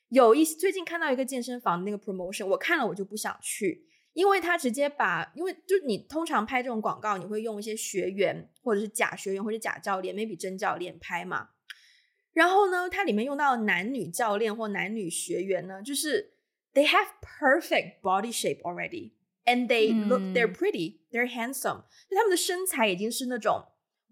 [0.09, 3.85] 有一最近看到一个健身房的那个 promotion，我看了我就不想去。
[4.19, 11.51] 因为他直接把，因为就是你通常拍这种广告，你会用一些学员或者是假学员或者假教练，maybe 真教练拍嘛。
[12.33, 16.33] 然后呢，它里面用到男女教练或男女学员呢，就是
[16.73, 19.13] they have perfect body shape already
[19.45, 23.63] and they look they're pretty they're handsome，就他们的身材已经是那种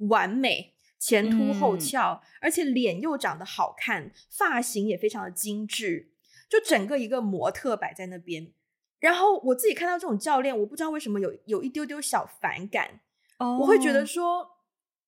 [0.08, 6.14] 完美，前凸后翘，而且脸又长得好看，发型也非常的精致，
[6.48, 8.54] 就整个一个模特摆在那边。
[9.00, 13.02] 然后我自己看到这种教练，我不知道为什么有有一丢丢小反感。
[13.38, 13.62] Oh.
[13.62, 14.50] 我会觉得说，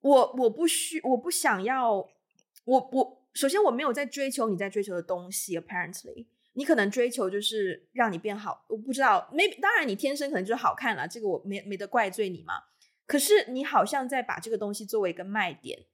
[0.02, 2.08] 我我不需我不想要，
[2.66, 5.60] 我我首先我没有在追求你在追求的东西。
[5.60, 9.28] Apparently，你可能追求就是让你变好，我不知道。
[9.34, 12.54] Maybe 当然你天生可能就是好看了，这个我没没得怪罪你嘛。
[13.08, 15.88] 可是你好像在把这个东西作为一个卖点，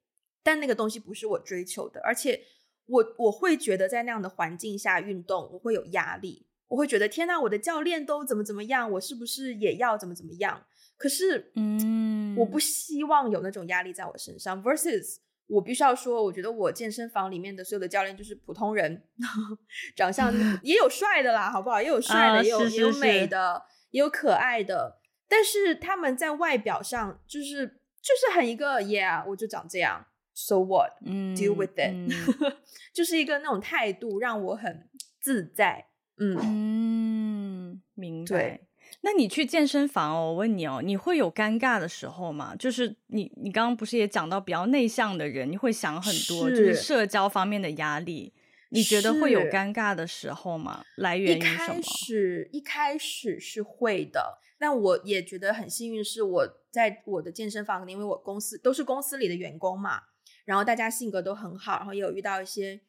[0.44, 2.42] 但那个东西不是我追求的，而且
[2.88, 6.46] 我我会觉得在那样的环境下运动，我会有压力。
[6.76, 10.62] 我会觉得天哪，我的教练都怎么怎么样，我是不是也要怎么怎么样？
[10.98, 14.62] 可是，嗯，我不希望有那种压力在我身上。
[14.62, 19.04] Versus，我必须要说，我觉得我健身房里面的所有的教练就是普通人，
[19.96, 20.34] 长相
[20.64, 21.82] 也有帅的啦，好不好？
[21.82, 25.00] 也有帅的，也有也有美的，也有可爱的。
[25.30, 27.66] 但是他们在外表上就是
[28.02, 32.10] 就是很一个，Yeah，我就长这样，So what？Deal with it，嗯，
[32.94, 34.90] 就是一个那种态度让我很
[35.22, 35.88] 自在。
[36.18, 38.28] 嗯嗯，明白。
[38.28, 38.62] 对，
[39.02, 42.56] 那你去健身房哦，我问你哦，你会有尴尬的时候吗？
[42.56, 48.34] 就是你，你刚刚不是也讲到比较内向的人，你会想很多，是就是社交方面的压力，
[48.70, 50.86] 你觉得会有尴尬的时候吗？
[50.96, 51.76] 来源于什么？
[51.76, 60.04] 一开始，一开始是会的，但我也觉得很幸运，是我在我的健身房，因为我公司都是公司里的员工嘛，
[60.46, 62.80] 然后大家性格都很好，然后也有遇到一些。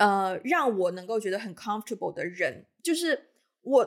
[0.00, 3.84] 呃，让我能够觉得很 comfortable 的人，就是我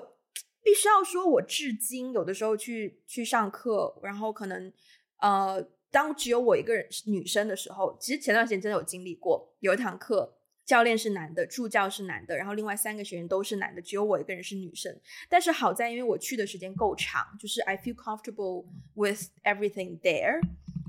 [0.62, 4.72] 必须要说，我至今有的时候去去上课，然后可能
[5.18, 14.96] 呃，当只有我一个人是女生的时候，其实前段时间真的有经历过，有一堂课教练是男的，助教是男的，然后另外三个学员都是男的，只有我一个人是女生。
[15.28, 20.40] 但是好在因为我去的时间够长，就是 I feel comfortable with everything there，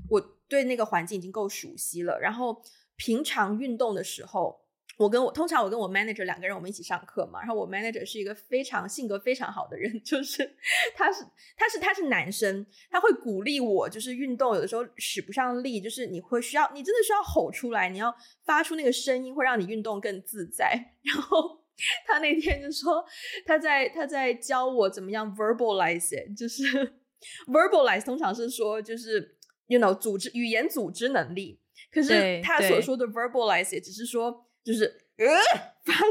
[0.07, 2.19] 我对那个环境已经够熟悉了。
[2.19, 2.61] 然后
[2.95, 4.63] 平常运动的时候。
[4.97, 10.55] 我跟我通常我跟我 manager 两个人我们一起上课嘛，然后我 manager 是一个非常性格非常好的人， 就是
[10.95, 11.21] 他是
[11.57, 20.71] 他是他是男生，他会鼓励我，就是运动有的时候使不上力，就是你会需要你真的需要吼出来，你要发出那个声音，会让你运动更自在。
[21.03, 21.59] 然后
[22.07, 23.03] 他那天就说
[23.45, 26.63] 他在他在教我怎么样 verbalize 就是
[27.51, 29.35] verbalize 通常是说就是
[29.67, 31.59] you know 组织语言组织能力，
[31.91, 34.45] 可是他所说的 verbalize 只是说。
[34.65, 34.85] 就是
[35.17, 35.25] 呃，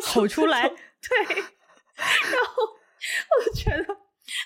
[0.02, 1.34] 吼出来，对，
[1.96, 3.84] 然后我觉得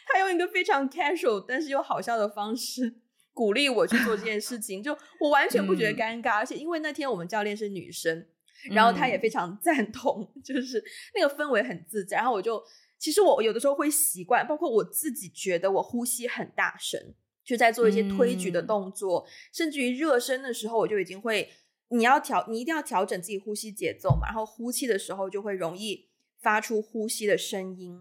[0.06, 2.96] 他用一个非常 casual 但是又好笑的方式
[3.32, 8.26] 鼓励我去做这件事情，就我完全不觉得尴尬，嗯、而且因为那天我们教练是女生，
[8.70, 10.82] 然后她也非常赞同，嗯、就是
[11.14, 12.60] 那个氛围很自在，然后我就
[12.98, 21.48] 其实我有的时候会习惯，包括我自己觉得我呼吸很大声，就在做一些推举的动作，嗯、甚至于热身的时候，我就已经会，
[21.88, 27.98] 你要调，你一定要调整自己呼吸节奏嘛，然后呼气的时候就会容易发出呼吸的声音。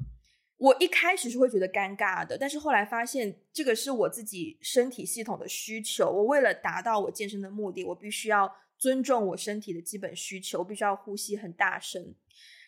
[0.58, 6.12] 我一开始是会觉得尴尬的，但是后来发现这个是我自己身体系统的需求。
[6.12, 12.16] 我为了达到我健身的目的，我必须要尊重我身体的基本需求，我必须要呼吸很大声。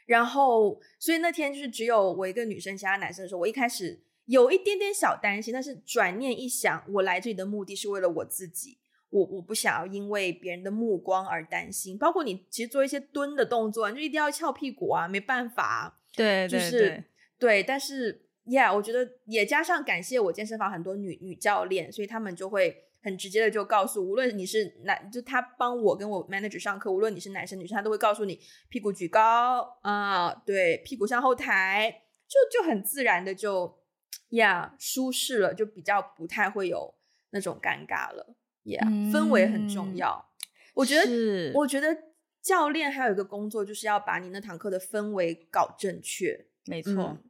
[0.05, 8.78] 然后，所以那天就是只有我一个女生，其他男生的时候，我一开始有一点点小担心，但是转念一想，我来这里的目的是为了我自己，
[9.09, 11.97] 我我不想要因为别人的目光而担心。
[11.97, 16.71] 包括你其实做一些蹲的动作，你就一定要翘屁股啊，没办法，对，就是。
[16.71, 17.03] 对对
[17.39, 33.79] 对，但是，Yeah，我觉得也加上感谢我健身房很多女女教练，所以他们就会很直接的就告诉，无论你是男，就他帮我跟我 manager 上课，无论你是男生女生，他都会告诉你屁股举高啊，对，屁股向后抬，就就很自然的就，
[34.29, 36.93] Yeah，舒适了，就比较不太会有
[37.29, 40.29] 那种尴尬了，Yeah，嗯，氛围很重要，
[40.75, 41.97] 我觉得，我觉得
[42.41, 46.93] 教练还有一个工作就是要把你那堂课的氛围搞正确，没错。
[46.93, 47.23] 嗯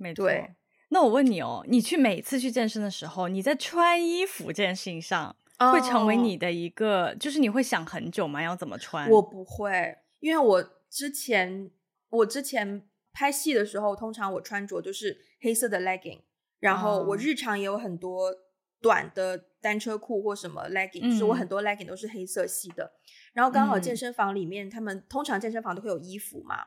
[0.00, 0.30] 没错，
[0.90, 5.34] 那我问你哦，你去每次去健身的时候，你在穿衣服这件事情上
[5.72, 8.40] 会成为你的一个，oh, 就是你会想很久吗？
[8.40, 9.10] 要怎么穿？
[9.10, 11.68] 我不会，因为我之前
[12.10, 16.20] 我之前拍戏的时候，通常我穿着就是黑色的 legging，
[16.60, 18.32] 然后我日常也有很多
[18.80, 22.92] 短的单车裤或什么 legging，、嗯、就是我很多 legging 都是黑色系的。
[23.32, 26.66] 然后刚好健身房里面，嗯、他们通常健身房都会有衣服嘛。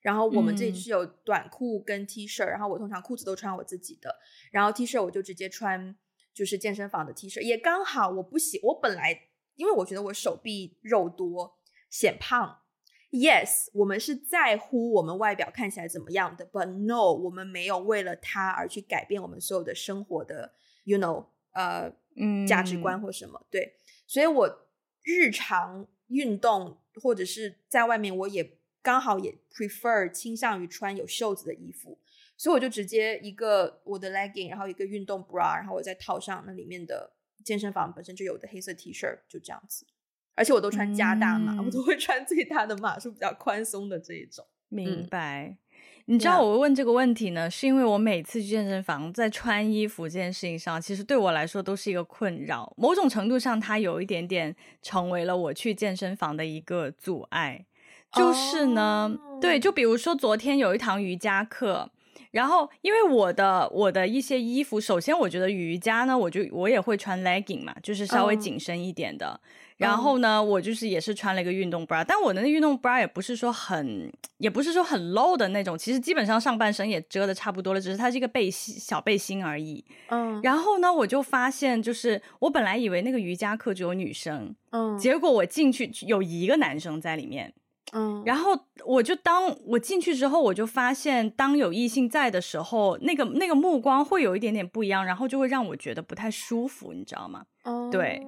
[0.00, 4.16] 然后我们这里是有短裤跟 T 恤，嗯、然后我通常裤子都穿我自己的，
[4.50, 5.96] 然后 T 恤我就直接穿
[6.34, 12.62] 就是健身房的 T 恤，也刚好我不喜我本来因为我觉得我手臂肉多显胖
[13.10, 23.74] ，Yes，我们是在乎我们外表看起来怎么样的，But no，我们没有为了它而去改变我们所有的生活的，you know，呃，嗯，价值观或什么，对，
[24.06, 24.68] 所以我
[25.02, 28.58] 日常运动或者是在外面我也。
[28.84, 32.00] 刚好也 prefer 倾向于穿有袖子的衣服，
[32.36, 37.12] 所以我就直接一个我的 legging，然后一个运动 bra，然后我再套上那里面的
[37.44, 39.86] 健身房本身就有的黑色 T 恤，就这样子。
[40.34, 44.44] 而且我都穿加大码，嗯、我都会穿最大的码数比较宽松的这一种。
[44.68, 45.44] 明白？
[45.44, 45.58] 嗯、
[46.06, 52.72] 你知道我问这个问题呢.是因为我每次去健身房在穿衣服这件事情上，其实对我来说都是一个困扰。
[52.76, 57.64] 某种程度上，它有一点点成为了我去健身房的一个阻碍。
[58.12, 59.40] 就是呢，oh.
[59.40, 61.90] 对，就比如说昨天有一堂瑜伽课，
[62.32, 69.28] 然后因为我的我的一些衣服，首先我觉得瑜伽呢，我就我也会穿 legging 嘛，就是稍微紧身一点的。
[69.28, 69.38] Oh.
[69.78, 79.84] 然后呢，我就是也是穿了一个运动 bra，但我的那运动 bra 也不是说很，也不是说很 low 的那种，其实基本上上半身也遮的差不多了，只是它是一个背心小背心而已。
[80.08, 80.36] 嗯。
[80.36, 80.46] Oh.
[80.46, 87.52] 然后呢，我就发现，就是我本来以为那个瑜伽课只有女生，嗯，结果我进去有一个男生在里面。
[87.94, 97.44] 嗯，然后我就当我进去之后，我就发现，当有异性在的时候，那个那个目光会有一点点不一样，然后就会让我觉得不太舒服，你知道吗？
[97.64, 98.26] 哦，对，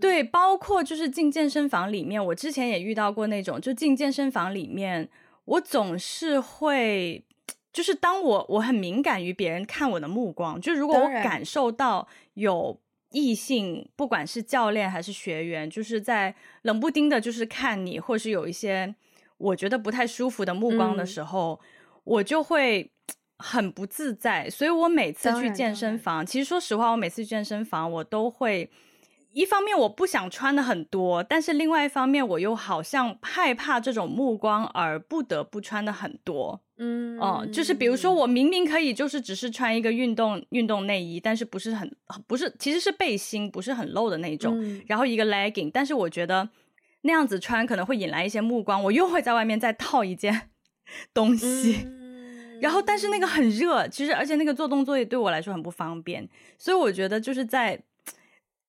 [0.00, 5.08] 对，包括就是进健身房里面，我之前也遇到过那种，就进健身房里面，
[5.44, 7.24] 我总是会，
[7.72, 12.80] 就是当我我很敏感于别人看我的目光，就如果我感受到有。
[13.12, 18.94] 异性，不管是教练还是学员，就是在冷不丁的，就是看你，或是有一些
[19.38, 21.66] 我觉得不太舒服的目光的时候，嗯、
[22.04, 22.90] 我就会
[23.38, 24.48] 很不自在。
[24.48, 28.70] 所以我每次去健身房，其实说实话，我每次去健身房，我都会
[29.32, 36.62] 一方面我不想穿的很多，但是另外一方面我又好像害怕这种目光而不得不穿的很多。
[36.76, 41.90] 嗯，哦，就是比如说，我明明可以就是只是穿一个运动运动内衣，但是不是很
[42.26, 46.48] 不是，其实是背心，不是很露的那种，嗯、然后一个 legging，但是我觉得
[47.02, 50.50] 那样子穿可能会引来一些目光，我又会在外面再套一件
[51.14, 56.28] 东西，嗯、然后但是那个很热，其实而且那个做动作也对我来说很不方便，
[56.58, 57.80] 所以我觉得就是在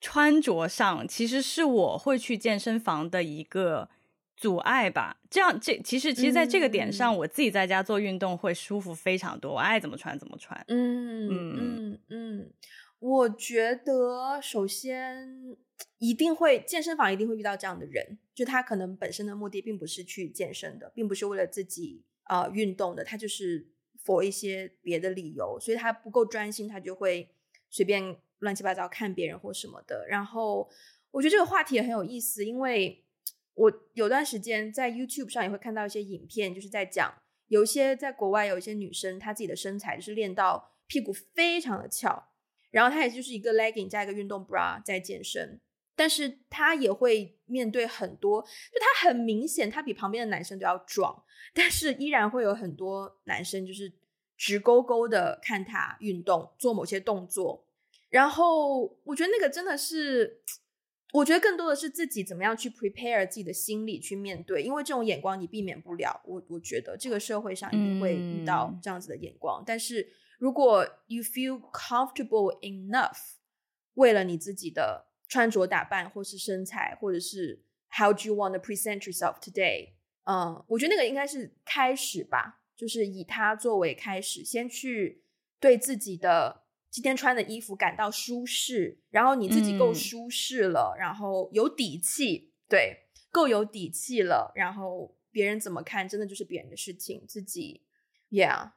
[0.03, 3.89] 穿着上，其实是我会去健身房的一个。
[4.35, 10.59] 阻碍吧，这样这其实其实在这个点上，嗯、我自己在家做运动会舒服非常多，我爱怎么穿怎么穿。
[10.67, 12.53] 嗯嗯嗯嗯，
[12.99, 15.55] 我觉得首先
[15.99, 23.69] 一定会健身房一定会遇到这样的人，就他可能本身的目的并不是去健身的，并不是为了自己啊、呃、运动的，他就是
[24.03, 27.29] for 一些别的理由，所以他不够专心，他就会
[27.69, 30.05] 随便乱七八糟看别人或什么的。
[30.07, 30.69] 然后
[31.11, 33.03] 我觉得这个话题也很有意思，因为
[33.55, 37.13] 我有段时间在 YouTube 上也会看到一些影片，就是在讲
[37.47, 42.31] 有一些在国外有一些女生，她自己的身材就是练到屁股非常的翘，
[42.71, 45.59] 然后她也就是一个 legging 加一个运动 bra 在健身。
[45.95, 51.23] 但是他也会面对很多，就他很明显，他比旁边的男生都要壮，
[51.53, 53.93] 但是依然会有很多男生就是
[54.35, 57.67] 直勾勾的看他运动，做某些动作。
[58.13, 60.41] 然后我觉得那个真的是，
[61.11, 66.21] 我觉得更多的是自己怎么样去 prepare 自己的心理去面对，因为这种眼光你避免不了。
[66.25, 70.07] 我我觉得这个社会上一定会遇到这样子的眼光，嗯、但是
[70.37, 73.17] 如果 you feel comfortable enough，
[73.95, 75.09] 为了你自己的。
[75.29, 77.63] 穿着打扮，或是身材，或者是
[77.97, 79.93] How do you want to present yourself today？
[80.25, 85.23] 嗯，我觉得那个应该是开始吧，就是以它作为开始，先去
[85.59, 86.62] 对自己的
[86.93, 97.81] 今天穿的衣服感到舒适，然后你自己够舒适了，嗯、然后有底气，对，够有底气了，然后别人怎么看，真的就是别人的事情，自己
[98.29, 98.73] ，Yeah。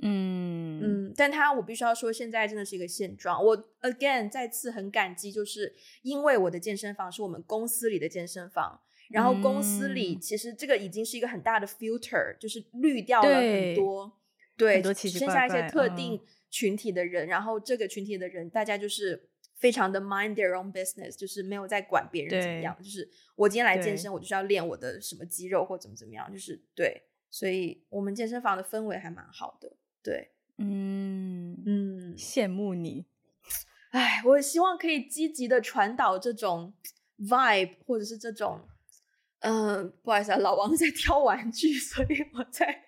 [0.00, 3.44] 嗯嗯，但他我必须要说，现在真的是一个现状。
[3.44, 14.18] 我 again 再次很感激，就是因为我的健身房是我们公司里的健身房，然后公司里其实这个已经是一个很大的 filter，就是滤掉了很多
[14.56, 16.20] 对，很多奇奇怪怪，剩下一些特定
[16.50, 29.76] 群体的人，嗯，然后这个群体的人大家就是非常的 mind their own business，就是没有在管别人怎么样，就是我今天来健身，我就是要练我的什么肌肉或怎么怎么样，就是对，所以我们健身房的氛围还蛮好的。
[30.02, 33.04] 对，嗯嗯，羡慕你，
[33.90, 36.72] 哎，我希望可以积极的传导这种
[37.18, 38.60] vibe，或者是这种，
[39.40, 42.84] 嗯、呃，不好意思啊，老王在 挑玩具，所以我在，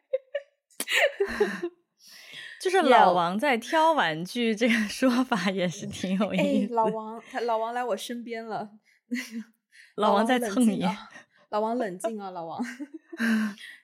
[2.61, 6.73] 就是老王在挑玩具，这个 说法也是挺有意思。
[6.73, 8.73] 哎、老王，他老王来我身边了，
[9.97, 10.85] 老王在蹭你，
[11.49, 12.63] 老王冷静啊，老王，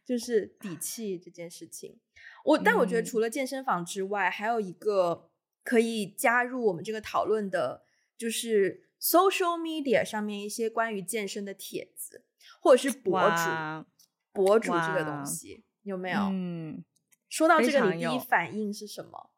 [0.04, 1.98] 就是底气这件事情。
[2.44, 5.30] 我但我觉得除了健身房之外，嗯，还有一个
[5.64, 7.82] 可以加入我们这个讨论的，
[8.18, 12.24] 就是 social media 上面一些关于健身的帖子，
[12.60, 13.86] 或者是博主，
[14.32, 16.20] 博主这个东西有没有？
[16.30, 16.84] 嗯，
[17.36, 19.28] 说到这个，你第一反应是什么？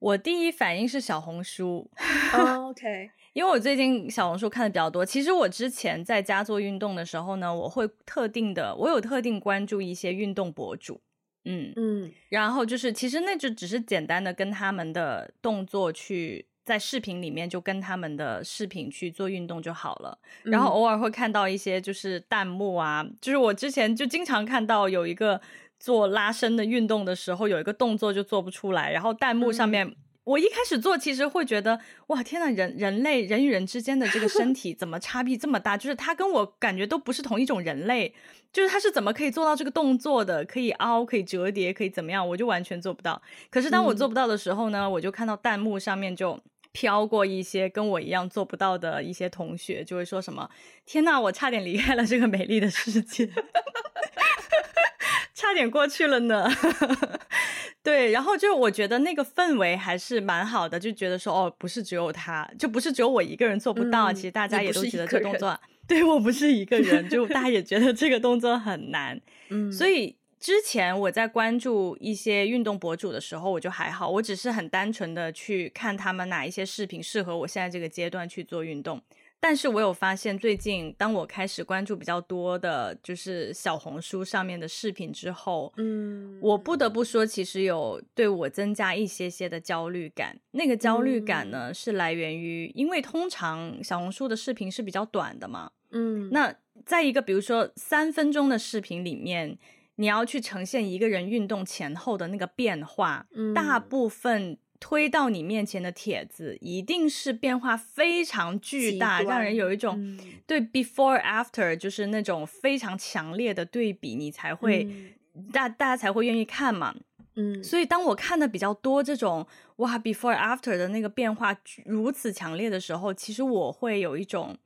[0.00, 1.88] 我第一反应是小红书。
[2.34, 5.06] Oh, OK，因为我最近小红书看的比较多。
[5.06, 11.00] 其实我之前在家做运动的时候呢，我会特定的，我有特定关注一些运动博主。
[11.44, 20.18] 嗯嗯，然后就是，其实那就只是简单的跟他们的动作去在视频里面就跟他们的视频去做运动就好了。
[20.42, 25.40] 嗯、然后偶尔会看到一些就是弹幕啊，就是我之前就经常看到有一个
[25.78, 29.86] 做拉伸的运动的时候，有一个动作就做不出来，然后弹幕上面。
[29.86, 29.96] 嗯
[30.28, 35.74] 我一开始做，其实会觉得哇，天呐，人人类人与人之间的这个身体怎么差别这么大？
[35.74, 38.12] 就是他跟我感觉都不是同一种人类，
[38.52, 40.44] 就是他是怎么可以做到这个动作的？
[40.44, 42.28] 可以凹，可以折叠，可以怎么样？
[42.28, 43.22] 我就完全做不到。
[43.48, 46.38] 可是当我做不到的时候呢，嗯、我就看到弹幕上面就
[46.72, 50.48] 飘过一些跟我一样做不到的一些同学，就会说什么
[50.86, 53.28] ：“天呐，我差点离开了这个美丽的世界，
[55.34, 56.48] 差点过去了呢。
[57.82, 65.58] ”对，然后就我觉得那个氛围还是蛮好的，就觉得说哦，不是只有他，就不是只有我一个人做不到，嗯、其实大家也都觉得这个动作，
[65.88, 69.18] 对，我不是一个人，就大家也觉得这个动作很难。
[69.48, 79.00] 嗯，所以之前我在关注一些运动博主的时候，我就还好，我只是很单纯的去看他们哪一些视频适合我现在这个阶段去做运动。
[79.40, 90.36] 但是我有发现，最近当我开始关注比较多的，就是小红书上面的视频之后，嗯，我不得不说，其实有对我增加一些些的焦虑感。
[90.50, 96.52] 那个焦虑感呢，嗯、是来源于，因为通常小红书的视频是比较短的嘛，嗯，那
[96.84, 99.56] 在一个比如说三分钟的视频里面，
[99.98, 104.58] 你要去呈现一个人运动前后的那个变化，嗯，大部分。
[104.80, 115.10] 推到你面前的帖子一定是变化非常巨大，让人有一种、嗯、对 before after 就是那种非常强烈的对比，你才会、嗯、
[115.52, 116.94] 大大家才会愿意看嘛。
[117.34, 119.44] 嗯，所以当我看的比较多这种
[119.78, 124.56] 哇 before after 的那个变化如此强烈的时候，其实我会有一种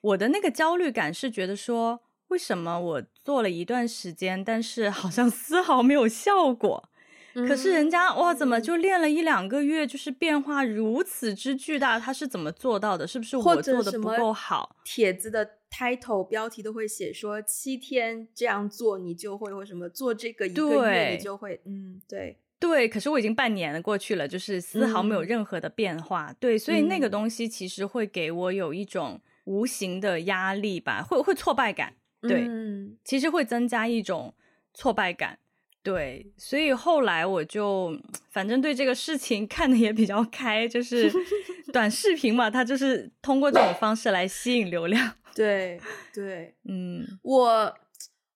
[0.00, 2.00] 我的那个焦虑感，是觉得说
[2.30, 6.88] 为什么我做了一段时间，但是好像丝毫没有效果。
[7.32, 11.96] 可是人家哇，怎么就练了一两个月，就是变化如此之巨大？
[11.96, 13.06] 他是怎么做到的？
[13.06, 14.74] 是不是我做的不够好？
[14.82, 26.32] 帖子的 title 标题都会写说七天这样做你就会，或什么做这个一个月你就会，嗯，对对，可是我已经半年过去了，就是丝毫没有任何的变化。
[26.32, 31.94] 嗯、对，所以那个东西其实会给我有一种无形的压力吧，会会挫败感。
[32.22, 34.34] 对，嗯、其实会增加一种
[34.74, 35.38] 挫败感。
[35.82, 37.98] 对，所以后来我就
[38.28, 41.10] 反正对这个事情 看得也比较开，就是
[41.72, 45.14] 短视频嘛，它就是通过这种方式来吸引流量。
[45.34, 45.80] 对
[46.12, 47.74] 对，嗯，我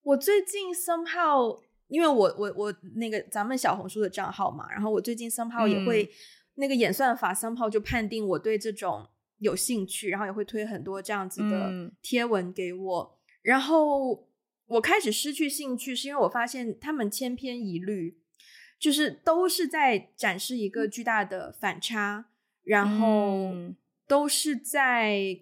[0.02, 6.08] 我最近 somehow，因为我我我那个咱们小红书的账号嘛，然后我最近 somehow 也会、嗯、
[6.54, 9.06] 那个演算法 somehow 就判定我对这种
[9.40, 13.13] 有兴趣，然后也会推很多这样子的贴文给我，嗯、
[13.44, 14.26] 然后。
[14.66, 18.18] 我开始失去兴趣，是因为我发现他们千篇一律，
[18.80, 22.24] 就是都是在展示一个巨大的反差，
[22.62, 23.52] 然后
[24.08, 25.38] 都是在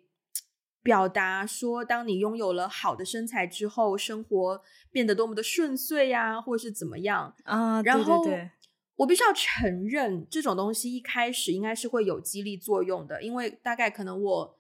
[0.83, 7.81] 表达说，当你拥有了好的身材之后，生活变得多么的顺遂呀，或者是怎么样啊。
[7.83, 8.51] 然后，对对对，
[8.97, 14.59] 我必须要承认，这种东西一开始应该是会有激励作用的，因为大概可能我。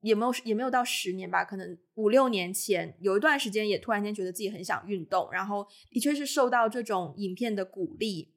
[0.00, 8.32] 也没有也没有到十年吧，可能五六年前有一段时间，也突然间觉得自己很想运动，然后的确是受到这种影片的鼓励，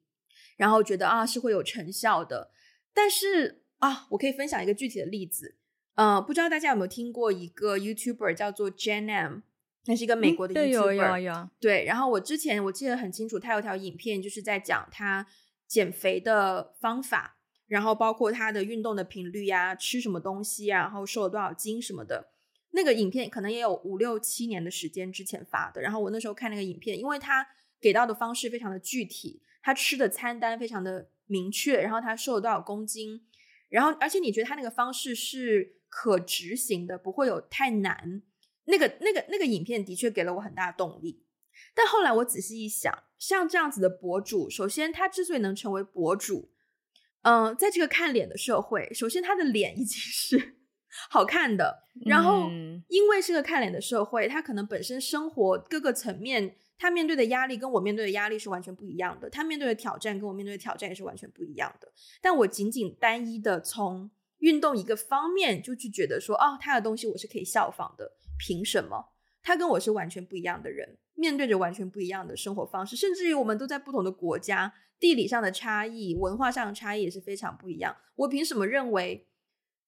[0.56, 2.50] 然后觉得啊是会有成效的。
[2.92, 5.56] 但是啊，我可以分享一个具体的例子，
[5.94, 9.38] 呃，不知道大家有没有听过一个 YouTuber 叫做 Jen M，
[9.86, 11.48] 那是一个美国的 YouTuber。
[11.60, 15.26] 对，然后我之前我记得很清楚，他有条影片就是在讲他
[15.66, 17.38] 减肥的方法。
[17.74, 22.28] 然后包括他的运动的频率呀，吃什么东西啊，然后瘦了多少斤什么的，
[22.70, 25.82] 那个影片可能也有五六七年的时间之前发的。
[25.82, 27.44] 然后我那时候看那个影片，因为他
[27.80, 33.26] 给到的方式非常的具体，他吃的餐单非常的明确，然后他瘦了多少公斤，
[33.68, 38.22] 然后而且你觉得他那个方式是可执行的，不会有太难。
[38.66, 41.24] 那个那个那个影片的确给了我很大动力。
[41.74, 46.53] 但后来我仔细一想，像这样子的博主，首先他之所以能成为博主。
[47.24, 50.56] 嗯、呃，在这个看脸的社会，首先他的脸已经 是
[51.10, 52.48] 好看的，然后
[52.88, 61.90] 因为是个看脸的社会，他可能本身生活各个层面，他面对的压力跟我面对的压力是完全不一样的，他面对的挑战跟我面对的挑战也是完全不一样的。
[62.22, 69.12] 但我仅仅单一的从运动一个方面就去觉得说，哦，他的东西我是可以效仿的，凭什么？
[69.42, 74.74] 他跟我是完全不一样的人，面对着完全不一样的生活方式，甚至于我们都在不同的国家。
[75.00, 77.94] 地理上的差异，文化上的差异也是非常不一样。
[78.14, 79.26] 我凭什么认为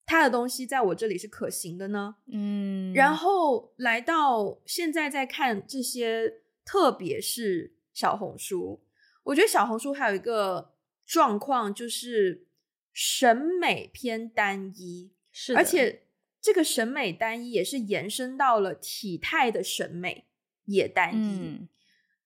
[0.04, 2.16] 他的东西在我这里是可行的呢？
[2.30, 8.84] 嗯，然后来到现在再看这些，特别是小红书，
[9.22, 10.74] 我觉得小红书还有一个
[11.06, 12.48] 状况就是
[12.92, 16.08] 审美偏单一，是，而且
[16.42, 20.25] 这个审美单一也是延伸到了体态的审美
[20.66, 21.18] 也单一。
[21.18, 21.68] 嗯。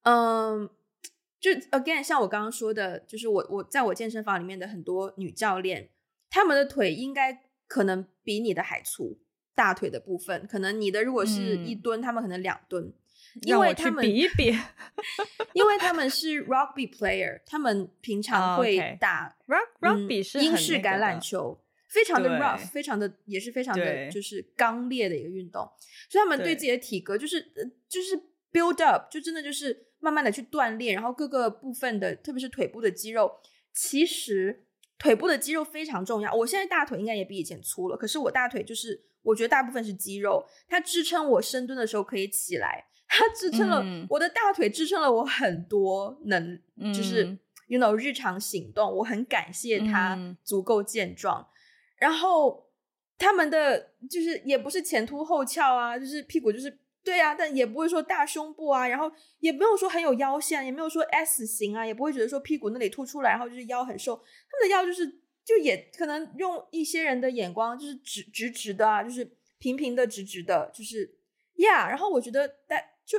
[0.02, 0.70] 嗯
[1.38, 5.88] 就 again，像我刚刚说的，就是我我在我健身房里面的很多女教练，
[6.28, 9.18] 她们的腿应该可能比你的还粗，
[9.54, 12.92] 大腿的部分，可能你的如果是一吨，她、嗯、们可能两吨，
[13.42, 14.54] 因为他们比一比，
[15.54, 19.34] 因为他们是 rugby player，他们平常会打
[19.80, 25.62] rugby 是英式橄榄球，非常的 rough，非常的也是非常的就是刚烈的一个运动，
[26.10, 27.40] 所以他们对自己的体格就是
[27.88, 29.86] 就是 build up，就真的就是。
[30.02, 33.30] 慢慢的去锻炼，然后各个部分的，特别是腿部的肌肉，
[33.70, 34.64] 其实
[34.98, 36.32] 腿部的肌肉非常重要。
[36.32, 46.58] 我现在大腿应该也比以前粗了，可是我大腿就是，我觉得大部分是肌肉，它支撑我深蹲的时候可以起来，它支撑了、嗯、我的大腿，支撑了我很多能，
[46.94, 47.36] 就是
[47.66, 51.42] you know 日常行动，我很感谢它足够健壮。
[51.42, 51.52] 嗯、
[51.98, 52.70] 然后
[53.18, 56.78] 他们的就是也不是前凸后翘啊，就是屁股就是。
[57.02, 64.14] 对呀、啊，但也不会说大胸部啊，然后也没有说很有腰线，也没有说 S 型啊，也不会觉得说屁股那里凸出来，然后就是腰很瘦。
[64.16, 65.06] 他们的腰就是，
[65.44, 71.18] 就也可能用一些人的眼光，就是直直直的啊，就是平平的直直的，就是
[71.56, 71.86] 呀。
[71.86, 73.18] Yeah, 然后我觉得，但就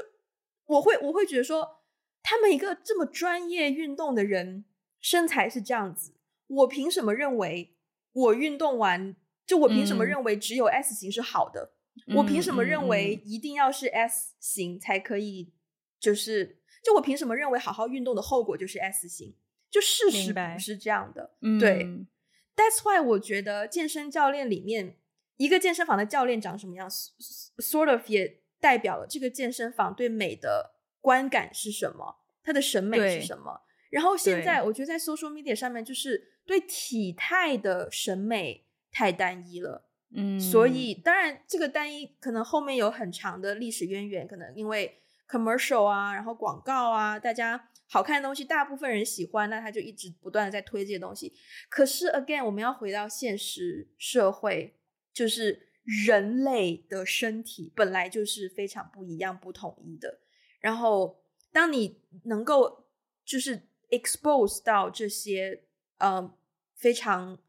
[0.68, 1.82] 我会我会觉得说，
[2.22, 4.66] 他们一个这么专业运动的人，
[5.00, 6.14] 身材是这样子，
[6.48, 7.76] 我凭什么认为
[8.14, 9.16] 我运动完，
[9.46, 11.74] 就我凭什么认为只有 S 型是好的？
[11.74, 11.81] 嗯
[12.16, 15.54] 我凭什么认为一定要是 S 型才可以？
[16.00, 19.36] 就是，就我凭什么认为好好运动的后果就是 S 型？
[19.70, 21.36] 就事实不是这样的。
[21.60, 22.08] 对、嗯、
[22.56, 24.98] ，That's why 我觉得健身教练里面
[25.38, 33.62] 一个健身房的教练长什么样，sort of 也代表了这个健身房对美的观感是什么，他的审美是什么。
[33.90, 39.90] 然后现在我觉得在 social media 上面，就是对体态的审美太单一了。
[40.14, 51.34] 嗯，所以当然，这个单一可能后面有很长的历史渊源，可能因为 commercial 啊，然后广告啊，大家好看的东西，大部分人喜欢，那他就一直不断的在推这些东西。
[51.70, 54.76] 可是 again，我们要回到现实社会，
[55.14, 60.20] 就是人类的身体本来就是非常不一样、不统一的。
[60.60, 62.86] 然后，当你能够
[63.24, 65.64] 就是 expose 到这些
[65.98, 66.34] 呃
[66.76, 67.40] 非常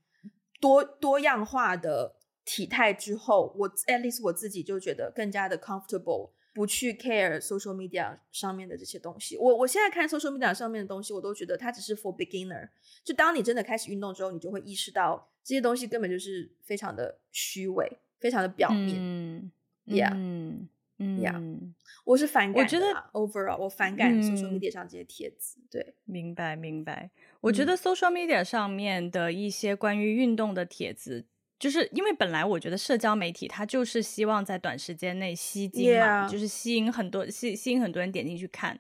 [0.61, 6.31] 多多样化的体态之后，我 at least 我自己就觉得更加的 comfortable。
[6.55, 12.69] 不去 care social media 上面的这些东西，我我现在看 social media 上面的东西，我都觉得它只是 for beginner。
[13.03, 17.91] 就当你真的开始运动之后，你就会意识到这些东西根本就是非常的虚伪，
[18.21, 18.99] 非常的表面。
[18.99, 19.51] 嗯
[19.87, 20.69] ，yeah，嗯
[20.99, 21.73] ，yeah，
[22.05, 22.61] 我是反感的。
[22.61, 25.59] 我觉得 overall 我反感 social media 上这些帖子。
[25.59, 27.11] 嗯、对，明白明白。
[27.41, 31.25] 我觉得 social media 上面的一些关于运动的帖子。
[31.63, 38.77] 就是因为本来我觉得社交媒体它就是希望在短时间内吸金嘛.就是吸引很多吸吸引很多人点进去看。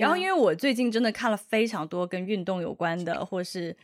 [0.00, 3.76] 然后因为我最近真的看了非常多跟运动有关的，或是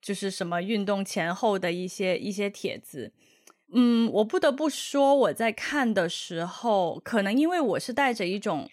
[0.00, 3.12] 就是什么运动前后的一些一些帖子，
[3.74, 8.66] 嗯，我不得不说我在看的时候，可能因为我是带着一种。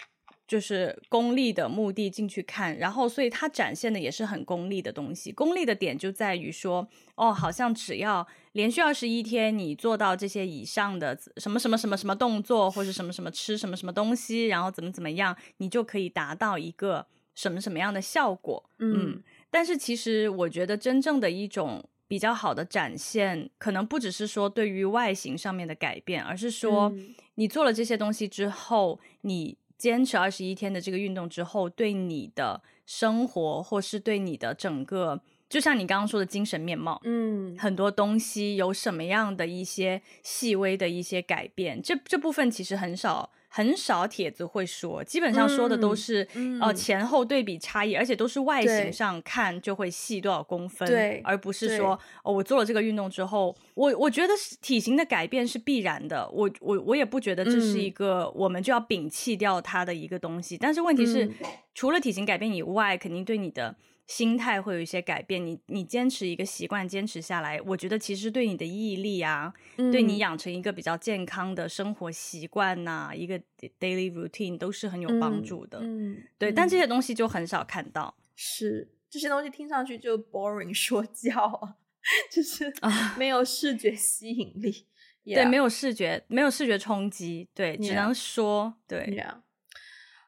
[0.47, 5.31] 就是功利的目的进去看，然后所以它展现的也是很功利的东西。
[5.31, 18.69] 功利的点就在于说，哦，好像只要连续二十一天你做到这些以上的什么什么什么什么动作，或者什么什么吃什么什么东西，然后怎么怎么样，你就可以达到一个什么什么样的效果。
[18.77, 26.93] 嗯，嗯，但是其实我觉得真正的一种比较好的展现，可能不只是说对于外形上面的改变，而是说
[27.33, 29.57] 你做了这些东西之后，你。
[29.77, 43.31] 坚持二十一天的这个运动之后，对你的生活或是对你的整个，就像你刚刚说的精神面貌，嗯，很多东西有什么样的一些细微的一些改变，这这部分其实很少。
[43.55, 61.33] 很少帖子会说，基本上说的都是、嗯、呃前后对比差异，而且都是外形上看就会细多少公分，对，而不是说哦我做了这个运动之后，我我觉得体型的改变是必然的，我我我也不觉得这是一个我们就要摒弃掉它的一个东西，嗯、但是问题是、嗯、
[61.73, 63.73] 除了体型改变以外，肯定对你的。
[64.07, 73.39] 心态会有一些改变，你你坚持一个习惯，坚持下来，我觉得其实对你的毅力啊，嗯、对你养成一个比较健康的生活习惯呐、啊，一个
[73.79, 75.79] daily routine 都是很有帮助的。
[75.79, 78.15] 嗯，嗯对、嗯，但这些东西就很少看到。
[78.35, 81.75] 是这些东西听上去就 boring 说教啊，
[82.31, 82.71] 就是
[83.17, 84.85] 没有视觉吸引力
[85.23, 85.35] ，yeah.
[85.35, 89.07] 对，没有视觉，没有视觉冲击，对，只能说.对。
[89.07, 89.41] Yeah.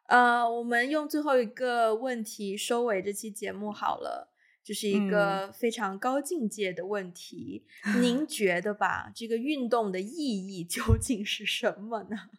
[0.07, 4.33] 呃、uh，我们用最后一个问题收尾这期节目好了，
[4.63, 7.65] 就是一个非常高境界的问题。
[7.85, 12.29] 嗯、您觉得吧，这个运动的意义究竟是什么呢？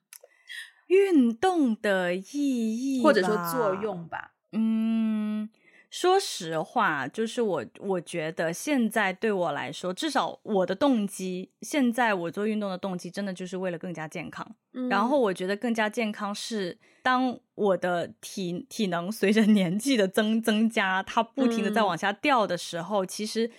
[0.87, 4.35] 运动的意义，或者说作用吧。
[4.53, 5.51] 嗯。
[5.91, 14.47] 说实话，就是我我觉得现在对我来说，至少我的动机，现在我做运动的动机，真的就是为了更加健康。
[14.75, 14.89] 嗯。
[14.91, 23.51] 然后我觉得更加健康是，当我的体体能随着年纪的增增加，它不停的在往下掉的时候，嗯，其实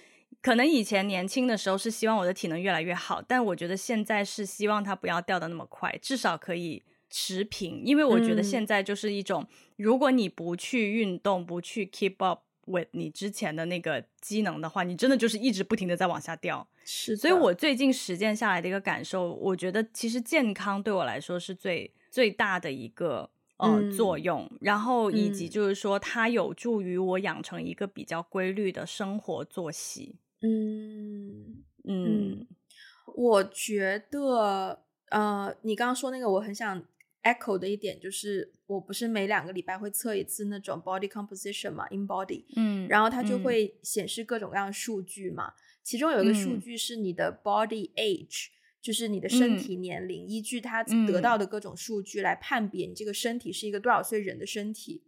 [0.41, 6.84] 可能以前年轻的时候是希望我的体能越来越好，但我觉得现在是希望它不要掉的那么快，至少可以。
[7.11, 16.67] 持平，因为我觉得现在就是一种，嗯、如果你不去运动，不去 keep up with 你之前的那个机能的话，你真的就是一直不停的在往下掉。
[16.84, 30.17] 是，所以我最近实践下来的一个感受，我觉得其实健康对我来说是最最大的一个呃、嗯、作用，然后以及就是说它有助于我养成一个比较规律的生活作息。
[30.41, 32.45] 嗯嗯，
[33.15, 36.84] 我觉得呃，你刚刚说那个，我很想。
[37.24, 45.53] Echo 的一点就是，我不是每两个礼拜会测一次那种 body composition 嘛，in body，嗯，然后它就会显示各种各样的数据嘛，嗯，
[45.84, 48.51] 其中有一个数据是你的 body age，嗯，
[48.82, 51.45] 就是你的身体年龄，嗯，依据它得到的。
[51.45, 55.03] 各种数据来判别你这个身体是一个多少岁人的身体。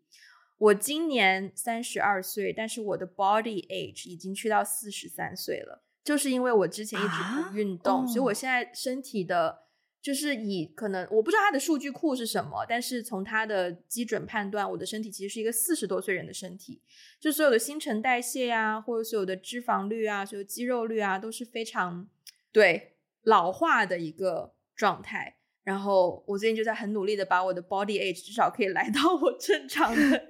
[0.58, 9.71] 我今年三十二岁，但是我的 body age 已经去到四十三岁了，就是因为我之前一直不运动，啊，所以我现在身体的。
[10.02, 16.82] 就是以可能我不知道它的数据库是什么，但是从它的基准判断，我的身体其实是一个四十多岁人的身体，
[17.20, 22.08] 就所有的新陈代谢呀、啊，或者所有的脂肪率啊，所有肌肉率啊，都是非常
[22.52, 25.38] 对老化的一个状态。
[25.64, 30.02] 然后我最近就在很努力的把我的 body age 至少可以来到我正常的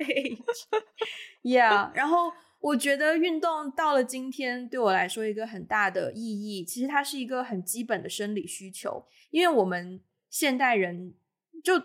[1.44, 2.32] age，yeah，然后。
[2.62, 10.00] 我觉得运动到了今天对我来说一个很大的意义，其实它是一个很基本的生理需求，因为我们
[10.30, 11.16] 现代人
[11.64, 11.82] 就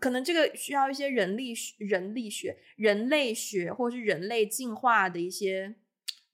[0.00, 5.76] 可能这个需要一些人力人力学、人类学或是人类进化的一些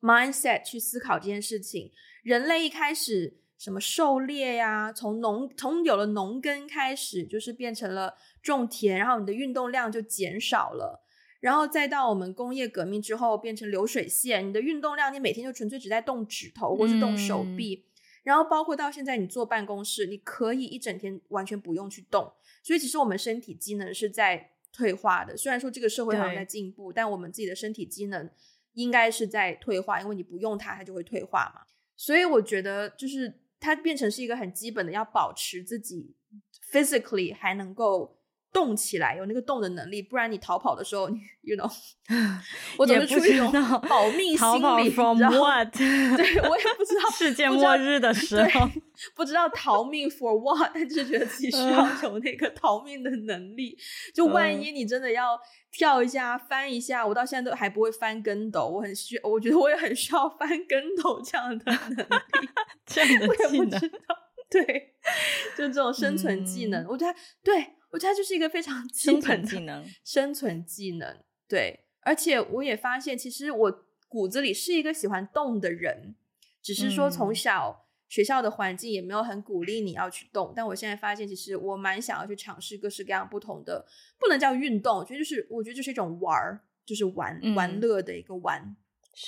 [0.01, 1.93] mindset 去思考这件事情。
[2.23, 11.02] 人类一开始什么狩猎呀，从农从有了农耕开始，就是变成了种田，然后你的运动量就减少了。
[11.43, 17.75] 然后再到我们工业革命之后，变成流水线，你的运动量，你每天就纯粹只在动指头或是动手臂。
[17.75, 17.91] 嗯、
[18.23, 22.33] 然后包括到现在，你坐办公室，你可以一整天完全不用去动。
[22.63, 25.37] 所以其实我们身体机能是在退化的。
[25.37, 28.31] 虽然说这个社会好像在进步，但我们自己的身体机能
[28.75, 31.63] 应该是在退化，因为你不用它，它就会退化嘛。
[31.97, 36.15] 所以我觉得，就是它变成是一个很基本的，要保持自己
[36.71, 38.17] physically 还能够。
[38.53, 41.73] 动起来，有那个动的能力，不然你逃跑的时候，你 you know，
[42.77, 43.51] 我总是出于一种
[43.89, 45.73] 保命心理，逃跑 from what？
[45.73, 48.69] 对，我也不知道 世界末日的时候，
[49.17, 53.79] 不知道逃命 for what，但就是觉得自己需要有那个逃命的能力。
[54.15, 55.41] 就万一你真的要
[55.71, 61.75] 跳一下、翻一下，我到现在都还不会翻跟斗，我很需，我觉得我也很需要翻跟斗这样的能
[62.43, 62.49] 力，
[62.85, 63.81] 这样的技能。
[64.51, 64.93] 对，
[65.57, 67.77] 就这种生存技能，嗯、我觉得对。
[67.93, 71.17] 我觉得它就是一个非常基本技能， 生存技能。
[71.47, 76.15] 对，而且我也发现，其实我骨子里是一个喜欢动的人，
[76.61, 80.49] 只是说从小学校的环境也没有很鼓励你要去动。
[80.49, 83.87] 嗯、但我现在发现，其实我蛮想要去尝试各式各样不同的，
[84.19, 88.75] 不能叫运动，我觉得就是我觉得就是一种玩儿，就是玩、嗯、玩乐的一个玩。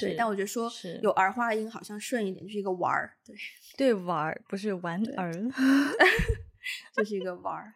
[0.00, 3.18] 对，但我觉得说有儿化音好像顺一点，就是一个玩儿。
[3.22, 3.36] 对，
[3.76, 5.30] 对，玩儿不是玩儿，
[6.96, 7.74] 就是一个玩儿。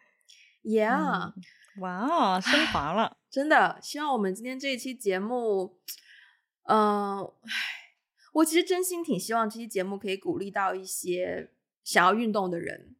[0.63, 1.33] Yeah，
[1.79, 3.79] 哇哦，升华了，真的。
[3.81, 5.79] 希望我们今天这一期节目，
[6.63, 7.33] 嗯、呃，
[8.33, 11.51] 我其实真心挺希望这期节目可以鼓励到一些
[11.83, 12.95] 想要运动的人，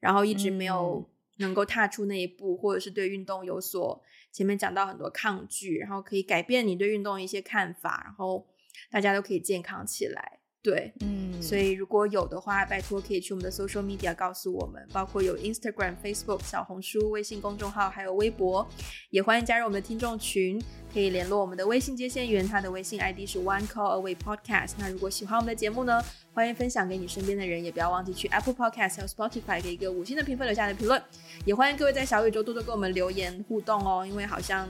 [0.00, 1.08] 然后一直没有
[1.38, 4.02] 能够踏出那一步，嗯、或者是对运动有所
[4.32, 8.46] 前面讲到很多抗拒，然后可以改变你对运动一些看法，然后
[8.90, 10.40] 大家都可以健康起来。
[10.60, 18.66] 对，嗯，所以如果有的话，拜托可以去我们的 social media 告诉我们，包括有 Instagram、Facebook、小红书、微信公众号，还有微博，
[19.10, 20.62] 也欢迎加入我们的听众群，
[20.92, 24.72] 可以联络我们的微信接线员，他的微信 ID 是 One Call Away Podcast。
[24.78, 31.02] 那如果喜欢我们的节目呢，欢迎分享给你身边的人，也不要忘记去 Apple Podcast 和 Spotify 给一个五星的评分，留下的评论，
[31.44, 34.68] 也欢迎各位在小宇宙多多给我们留言互动哦，因为好像。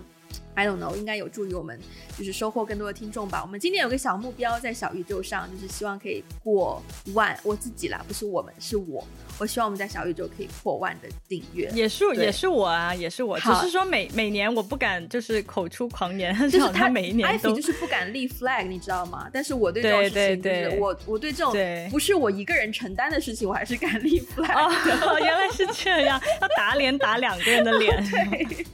[0.55, 1.79] I don't know，应该有助于我们，
[2.17, 3.43] 就是收获更多的听众吧。
[3.43, 6.83] 我们今天有个小目标在小宇宙上，就是希望可以过
[7.13, 7.39] 万。
[7.43, 9.05] 我自己啦，不是我们，是我。
[9.39, 11.71] 我希望我们在小宇宙可以破万的订阅。
[11.75, 13.39] 也是，也是我啊，也是我。
[13.39, 19.29] 只是说每每年我不敢就是口出狂言， 就是他每一年都就是不敢立 flag，你知道吗？
[19.33, 21.53] 但是我对这种事情，就是对对对我我对这种
[21.91, 24.53] 不是我一个人承担的事情，我还是敢立 flag。
[24.53, 28.05] 哦， 原来是这样，要打脸打两个人的脸。
[28.11, 28.67] 对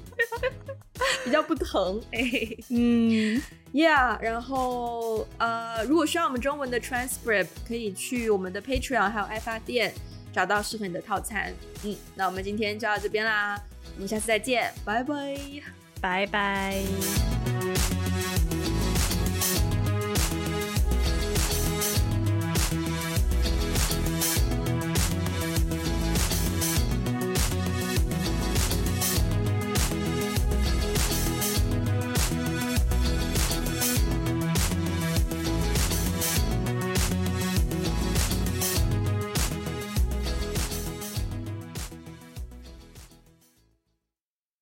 [1.25, 2.21] 比较不疼，哎，
[2.69, 3.41] 嗯
[3.73, 9.95] ，Yeah，然后呃，如果需要我们中文的 transcript，可以去我们的 Patreon 还有爱发电
[10.33, 11.53] 找到适合你的套餐。
[11.85, 13.61] 嗯，那我们今天就到这边啦，
[13.97, 15.37] 我们下次再见，拜拜，
[16.01, 17.50] 拜拜。